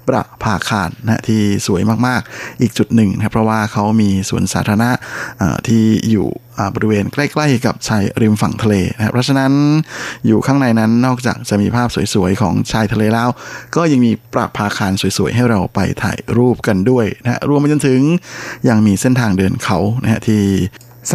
[0.08, 4.90] ประภาคารนะที่สวยมากๆ อีกจุดหนึ่งนะเพราะว่าเขามีสวนสาธารณะ
[5.68, 6.28] ที่อยู่
[6.74, 9.52] บริเวณใกล้ ๆ กับชายริมฝั่งทะเลนะเพราะฉะนั้น
[10.26, 13.28] อยู่ข้างในนั้นนอกจากจะมีภาพสวยๆ ของชายทะเลแล้ว
[13.76, 18.00] ก็ยังมีประภาคารสวยๆ ให้เราไปถ่ายรูปกันด้วยนะรวมไปจนถึง
[18.68, 20.42] ยังมีเส้นทางเดินเขานะฮะที่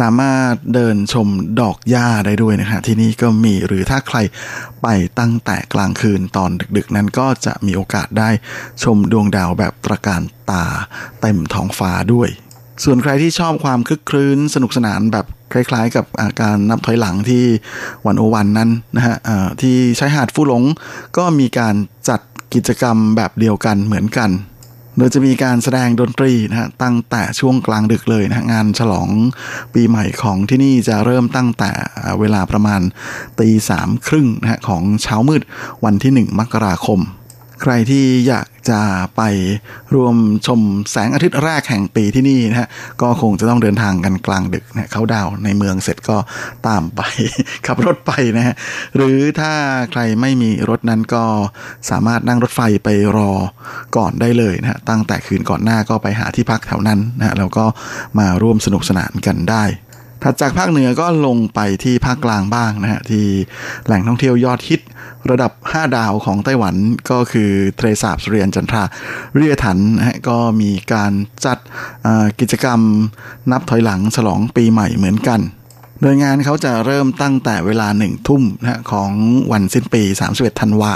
[0.08, 1.28] ามารถเดินชม
[1.60, 4.18] ดอกหญ้าได้ด้วยนะฮะที่นี่ก็มีหรือถ้าใคร
[4.82, 4.86] ไป
[5.18, 8.30] ตั้งแต่กลางคืนตอนดึกๆ นั้นก็จะมีโอกาสได้
[8.82, 10.64] ชมดวงดาวแบบตระการตา
[11.20, 12.28] เต็มท้องฟ้าด้วย
[12.84, 17.44] ส่วนใครที่ชอบความคึกครื้นสนุกสนานแบบคล้ายๆ กับาการนับถอยหลังที่
[18.06, 19.16] วันโอวันนั้นนะฮะ
[19.60, 20.62] ที่ใช้หาดฟูหลง
[21.16, 21.74] ก็มีการ
[22.08, 22.20] จัด
[22.54, 24.30] กิจกรรมแบบเดียวกันเหมือนกัน
[24.96, 29.08] โดยจะมีการแสดงดนตรีนะฮะตั้งแต่ช่วงกลางดึกเลยนะงานฉลอง
[29.74, 31.70] ปีใหม่ของที่นี่จะเริ่มตั้งแต่
[32.20, 32.80] เวลาประมาณ
[33.40, 35.42] ตีสามครึ่งนะฮะของเช้ามืด
[35.84, 37.00] วันที่หนึ่งมกราคม
[37.62, 38.80] ใครที่อยาก จะ
[39.16, 39.22] ไป
[39.94, 40.60] รวมชม
[40.90, 42.68] แสงอาทิตย์แรกแห่งปีที่นี่นะฮะ
[43.02, 46.16] ก็คงจะต้องเดินทางกันกลางดึกนะเขาดาวในเมืองเสร็จก็
[46.66, 47.00] ตามไป
[47.66, 48.54] ขับรถไปนะฮะ
[48.96, 49.52] หรือถ้า
[49.90, 51.24] ใครไม่มีรถนั้นก็
[51.90, 53.30] สามารถนั่งรถไฟไปรอ
[53.96, 57.64] ก่อนได้เลยนะฮะตั้งแต่คืนก่อนหน้าก็ไปหาที่พักแถวนั้นนะฮะแล้วก็
[58.18, 59.64] มาร่วมสนุกสนานกันได้
[60.24, 63.24] ถัดจากภาคเหนือก็ลงไปที่ภาคกลางบ้างนะฮะที่
[63.86, 64.80] แหล่งท่องเที่ยวยอดฮิต
[65.30, 66.74] ระดับ 5 ดาวของไต้หวัน
[67.10, 68.82] ก็คือเทรสาบสุริยันจันทรา
[69.36, 71.12] เรียถันนะฮะก็มีการ
[71.44, 71.58] จัด
[72.40, 72.80] กิจกรรม
[73.50, 75.40] นับถอยหลังฉลองปีใหม่เหมือนกัน
[76.02, 79.10] โดยงานเขาจะเริ่มตั้งแต่เวลาหนึ่งทุ่มนะของ
[79.52, 80.02] วันสิ้นปี
[80.32, 80.92] 31 ธันวา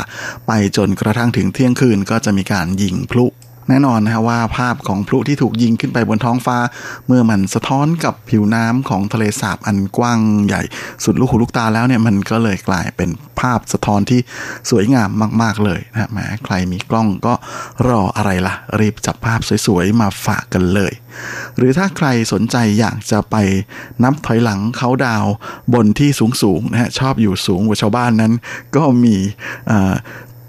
[0.46, 3.26] ไปจนกระทั่งถึงเที่ยงคืนก็จะมีการยิงพลุ
[3.68, 6.58] แน่นอนนะฮะว่าภาพของพลุที่ถูกยิงขึ้นไปบนท้องฟ้า
[7.06, 10.62] เมื่อมันสะท้อนกับผิวน้ำของทะเลสาบอันกว้างใหญ่
[11.04, 13.10] สุดลูกหูลูกตาแล้วเนี่ยมันก็เลยกลายเป็น
[13.40, 14.20] ภาพสะท้อนที่
[14.70, 15.08] สวยงาม
[15.42, 17.34] มาก ๆเลยนะแม้ใครมีกล้องก็
[17.88, 20.92] รออะไรละ่ะ รีบจับภาพสวยๆมาฝากกันเลย
[21.56, 23.36] หรือถ้าใครสนใจอยากจะไป
[24.04, 25.24] นับถอยหลังเขาดาว
[25.74, 26.10] บนที่
[26.42, 28.32] สูงๆนะฮะชอบอยู่สูงกว่าชาวบ้านนั้น
[28.76, 29.16] ก็มี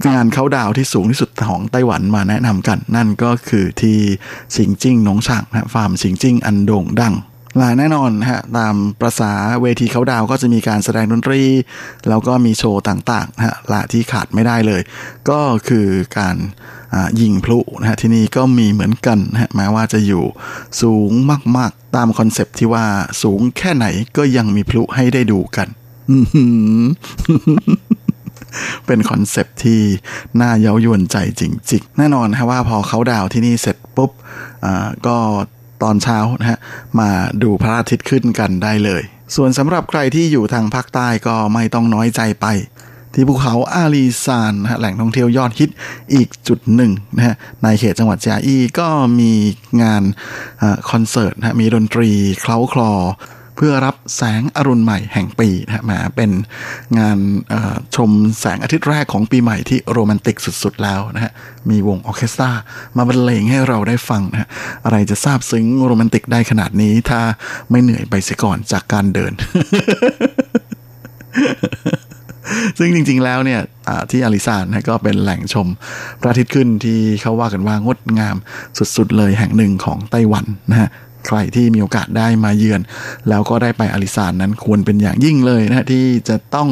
[0.08, 3.98] งานเขาดาวที่สูงที่สุดของไต้หวันมาแนะนำกัน นั่นก็คือที่
[4.56, 7.16] ชิงจิ้งหนงช่างนะฟาร์มชิงจิ้งอันโด่งดัง
[7.58, 9.32] และแน่นอนฮะตามประษา
[9.62, 11.42] เวทีเขาดาวก็จะมีการแสดงดนตรี
[12.10, 14.82] แล้วก็มีโชว์ต่างๆฮะละที่ขาดไม่ได้เลย
[15.30, 15.88] ก็คือ
[16.18, 16.38] การ
[17.22, 20.24] ยิงพลุนะฮะที่นี่ก็มีเหมือนกันนะฮะแม้ว่าจะอยู่
[20.82, 21.12] สูง
[21.58, 22.86] มากๆ ตามคอนเซปที่ว่า
[23.24, 23.86] สูงแค่ไหน
[24.18, 25.68] ก็ยังมีพลุให้ได้ดูกัน
[28.86, 29.82] เป็นคอนเซปที่
[30.42, 34.12] น่าเย้ายวนใจจริงๆ แน่นอนฮะว่าพอเขาดาวที่นี่เสร็จปุ๊บ
[35.08, 35.18] ก็
[35.84, 36.60] ตอนเช้านะฮะ
[37.00, 37.10] มา
[37.44, 39.02] ดูพระอาทิตย์ขึ้นกันได้เลย
[39.36, 42.48] ส่วนสำหรับใครที่อยู่ทางภาคใต้ก็ไม่ต้องน้อยใจไป
[43.14, 45.70] ที่ภูเขาอาลีซานนะฮะแหล่งท่องเที่ยวยอดฮิต
[46.14, 48.88] อีกจุดหนึ่งนะฮะในเขตจังหวัดเจียอีก็
[49.20, 49.32] มี
[49.82, 50.04] งาน
[50.90, 52.92] คอนเสิร์ตนะะมีดนตรีเคล้าคลอ
[53.60, 56.32] พื่อรับแสงอรุณใหม่แห่งปีนะฮะมาเป็น
[57.00, 57.20] งาน
[57.96, 61.32] ชมแสงอาทิตย์แรกของปีใหม่ที่โรแมนติกสุดๆแล้วนะฮะ
[61.70, 62.52] มีวงออเคสตรา
[62.98, 64.50] มาบรรเลงให้เราได้ฟังนะฮะ
[64.86, 67.22] อะไรจะซาบซึ้งโรแมนติกได้ขนาดนี้ถ้า
[67.70, 69.34] ไม่เหนื่อยไปเสียก่อนจากการเดิน
[72.78, 73.62] ซึ่งจริงๆแล้วเนี่ย
[74.12, 75.68] ที่อาริซานนะก็เป็นแหล่งชม
[76.22, 78.36] พระอาทิตย์ขึ้นที่เขาว่ากันว่างดงาม
[78.78, 80.90] สุดๆเลยแห่งหนึ่งของไต้หวันนะฮะ
[81.28, 82.82] ใครที่มีโอกาสได้มาเยือน
[83.30, 86.70] แล้วก็ได้ไปอาริซานนั้นควรเป็นอย่างยิ่งเลยนะที่จะต้อง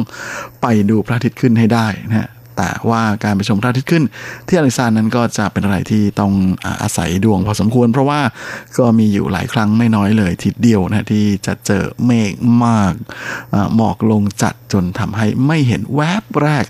[0.62, 4.04] ไปดูพระอาทิตย์ขึ้นให้ได้นะฮะแต่ว่าการไปชมพระอาทิตย์ขึ้น
[4.48, 6.32] ที่อาริซานนั้นก็จะเป็นอะไรที่ต้อง
[6.82, 8.20] อาศัยดวงพอสมควร เพราะว่า
[8.78, 12.32] ก็มีอยู่หลายครั้งไม่น้อยเลยทีเดียวนะที่จะเจอเมฆ
[12.64, 12.92] มาก
[13.76, 16.64] หมอกลงจัดจนทำให้ไม่เห็นแวบแรก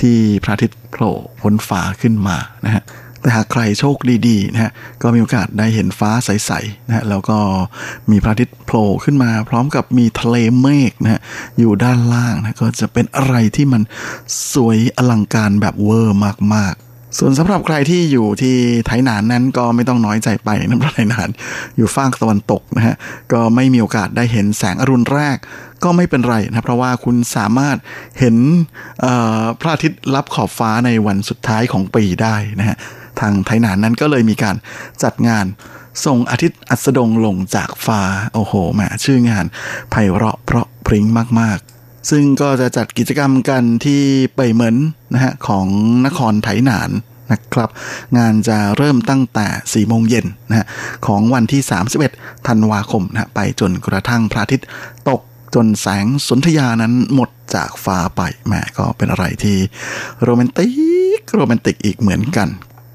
[0.00, 2.82] ที่พระอาทิตย์โผล่พ้นฟ้าขึ้นมานะฮะ
[3.22, 3.96] แต่หากใครโชค
[4.28, 7.38] ดีๆนะฮะก็มีโอกาสได้เห็นฟ้าใสๆนะฮะแล้วก็
[8.10, 11.20] มีพระอาทิตย์โผล่ขึ้นมา พร้อมกับมีทะเลเมฆนะฮะ
[11.58, 13.82] อยู่ด้านล่างนะก็จะเป็นอะไรที่มัน
[14.52, 16.18] สวยอลังการแบบเวอร์
[16.54, 18.56] มากๆส่วนสำหรับใครที่อยู่ที่
[18.86, 21.28] ไทยนานนั้นก็ไม่ต้องน้อยใจไปนะเพราะไทยนาน
[21.76, 22.94] อยู่ฝั่งตะวันตกนะฮะ
[23.32, 25.36] ก็ไม่มีโอกาสได้เห็นแสงอรุณแรก
[25.84, 27.76] ก็ไม่เป็นไรนะเพราะว่าคุณสามารถ
[28.18, 28.36] เห็น
[29.60, 32.76] พระอาทิตย์รับขอบฟ้าในวันสุดท้ายของปีได้นะฮะ
[33.22, 34.56] ทางไทยนานนั้นก็เลยมีการ
[35.02, 35.46] จัดงาน
[36.04, 38.00] ส่งอาทิตย์อัสดงลงจากฟ้า
[38.34, 39.44] โอ้โหแหมชื่องาน
[39.90, 41.06] ไพเราะเพราะพริ้ง
[41.40, 44.02] มาก ๆ ซึ่งก็จะจัดกิจกรรมกันที่
[44.36, 44.76] ไปเหมือน
[45.14, 45.66] นะฮะของ
[46.06, 46.90] นครไถหนาน
[47.32, 47.70] นะครับ
[48.18, 50.66] งานจะเริ่มตั้งแต่ 4 โมงเย็นนะฮะ
[51.06, 51.62] ของวันที่
[52.04, 54.68] 31 ธันวาคมนะไปจนกระทั่งพระอาทิตย์
[55.08, 55.20] ตก
[55.54, 59.56] จนแสงสนธยานั้นหมดจากฟ้าไปแม่ก็เป็นอะไรที่
[60.22, 60.66] โรแมนติ
[61.18, 62.48] กโรแมนติกอีกเหมือนกัน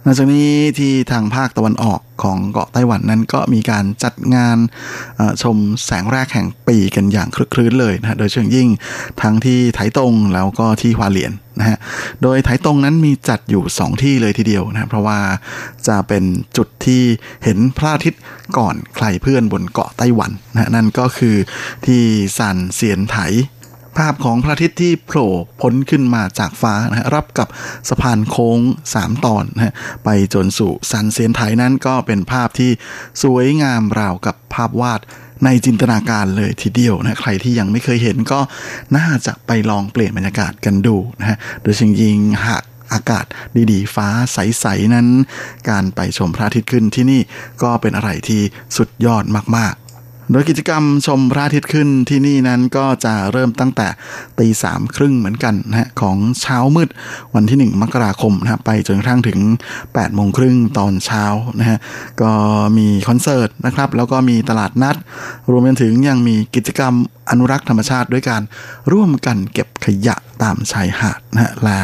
[0.09, 4.57] นอกจากนี้ที่ทางภาคตะวันออกของเกาะไต้หวันนั้นก็มีการจัดงาน
[5.43, 8.69] ชมแสงแรกแห่งปีกันอย่างคลึกคลื้นเลยนะโดยเชิงยิ่ง
[9.21, 11.77] ทั้งที่ไถตงแล้วก็ที่ฮวาเหลียนนะฮะ
[12.21, 15.19] โดยไถตงนั้นมีจัดอยู่ 2 ที่เลยทีเดียวนะเพราะว่า
[15.87, 16.23] จะเป็น
[16.57, 17.03] จุดที่
[17.43, 18.21] เห็นพระอาทิตย์
[18.57, 21.35] ก่อนใครเพื่อนบนเกาะไต้หวันนะนั่นก็คือ
[21.85, 22.01] ที่
[22.37, 23.17] ซันเซียนไถ
[23.97, 25.31] ภาพของพระอาทิตย์ที่โผล่
[25.61, 27.47] พ้นขึ้นมาจากฟ้านะฮะรับกับ
[27.89, 28.59] สะพานโค้ง
[28.93, 29.73] 3 ตอนนะฮะ
[30.05, 32.71] ไปจนสู่ซันเซียนไทยนั้นก็เป็นภาพที่
[33.23, 35.01] สวยงามราวกับภาพวาด
[35.45, 38.39] ในจินตนาการเลยทีเดียวนะใครที่ยังไม่เคยเห็นก็
[38.97, 43.25] น่าจะไปลองเปลี่ยนบรรยากาศกันดูนะฮะโดยชิงยิงหากอากาศ
[43.71, 45.07] ดีๆ ฟ้าใส ๆ นั้น
[45.69, 47.21] การไปชมพระอาทิตย์ขึ้นที่นี่
[47.63, 48.41] ก็เป็นอะไรที่
[48.77, 49.23] สุดยอด
[49.57, 49.86] มาก ๆ
[50.31, 53.87] โดยกิจกรรมชมพระอาทิตย์ขึ้นที่นี่นั้นก็จะเริ่มตั้งแต่
[54.39, 56.89] ตีสามครึ่งเหมือนกันนะฮะของเช้ามืด
[57.35, 59.39] วันที่ 1 มกราคมนะไปจนกระทั่งถึง
[59.81, 61.23] 8โมงครึ่งตอนเช้า
[61.59, 61.77] นะฮะ
[62.21, 62.31] ก็
[62.77, 64.95] มีคอนเสิร์ตนะครับ แล้วก็มีตลาดนัด
[65.51, 66.93] รวมไปถึงยังมีกิจกรรม
[67.29, 68.41] อนุรักษ์ธรรมชาติด้วยการ
[68.91, 71.79] ร่วมกันเก็บขยะตามชายหาดนะฮะและ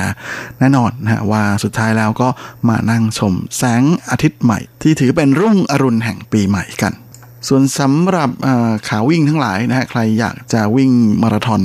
[0.59, 2.27] แน่นอนนะฮะว่าสุดท้ายแล้วก็
[2.69, 6.93] มานั่งชมแสงอาทิตย์ใหม่ ที่ถือเป็นรุ่งอรุณแห่งปีใหม่กัน
[7.47, 8.29] ส่วนสำหรับ
[8.87, 10.91] ขาวิ่งทั้งหลายนะฮะใครอยากจะวิ่ง
[11.21, 11.61] มาราธอน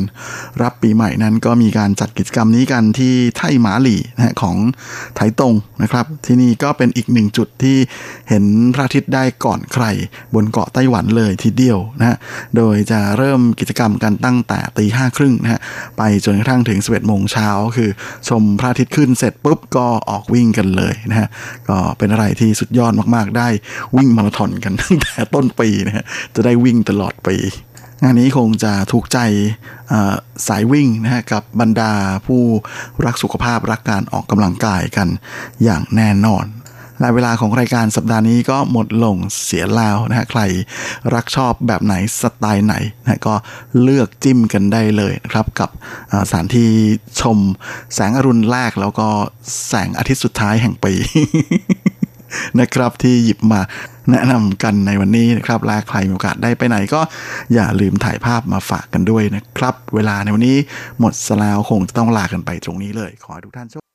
[0.62, 4.56] รับปีใหม่นั้นก็มีการจัดกิจกรรมนี้กันที่ไทหมาหลี่นะฮะของ
[5.16, 7.76] ไถตงนะครับ ที่นี่ก็เป็นอีกหนึ่งจุดที่
[8.28, 9.84] เห็นพระอาทิตย์ได้ก่อนใคร
[10.34, 12.16] บนเกาะไต้หวันเลยทีเดียวนะฮะ
[12.56, 15.60] โดยจะเริ่มกิจกรรมกันตั้งแต่ตีห้าครึ่งนะฮะ
[15.98, 17.90] ไปจนกระทั่งถึงสิบเอ็ดโมงเช้าคือ
[18.28, 21.28] ชมพระอาทิตย์ขึ้นเสร็จปุ๊บก็ออกวิ่งกันเลยนะฮะ
[21.68, 23.48] ก็เป็นอะไรที่สุดยอดมากๆ ได้
[23.96, 26.04] วิ่งมาราธอนกันตั้งแต่ต้นปีนะฮะ
[26.34, 27.36] จะได้วิ่งตลอดปี
[28.02, 29.18] งานนี้คงจะถูกใจ
[30.46, 31.92] สายวิ่งนะฮะกับบรรดา
[32.26, 32.42] ผู้
[33.06, 35.08] รักสุขภาพรักการออกกำลังกายกัน
[35.64, 36.46] อย่างแน่นอน
[37.00, 40.42] และเวลาของรายการสัปดาห์นี้ก็หมดลงเสียแล้วนะฮะใคร
[41.14, 43.34] รักชอบแบบไหนสไตล์ไหนนะก็
[43.82, 45.70] เลือกจิ้มกันได้เลยนะครับ กับ
[46.28, 46.70] สถานที่
[47.20, 47.38] ชม
[47.94, 49.08] แสงอรุณแรกแล้วก็
[49.68, 50.92] แสงอาทิตย์สุดท้ายแห่งปี
[52.60, 53.60] นะครับที่หยิบมา
[54.10, 57.00] แนะนำกันในวันนี้นะครับลาใครมีโอกาสได้ไปไหนก็
[57.54, 60.56] อย่าลืมถ่ายภาพมาฝากกันด้วยนะครับ เวลาในวันนี้
[61.00, 63.87] หมดสลาวคงจะต้องลากันไปตรงนี้เลย ขอให้ทุกท่านโชค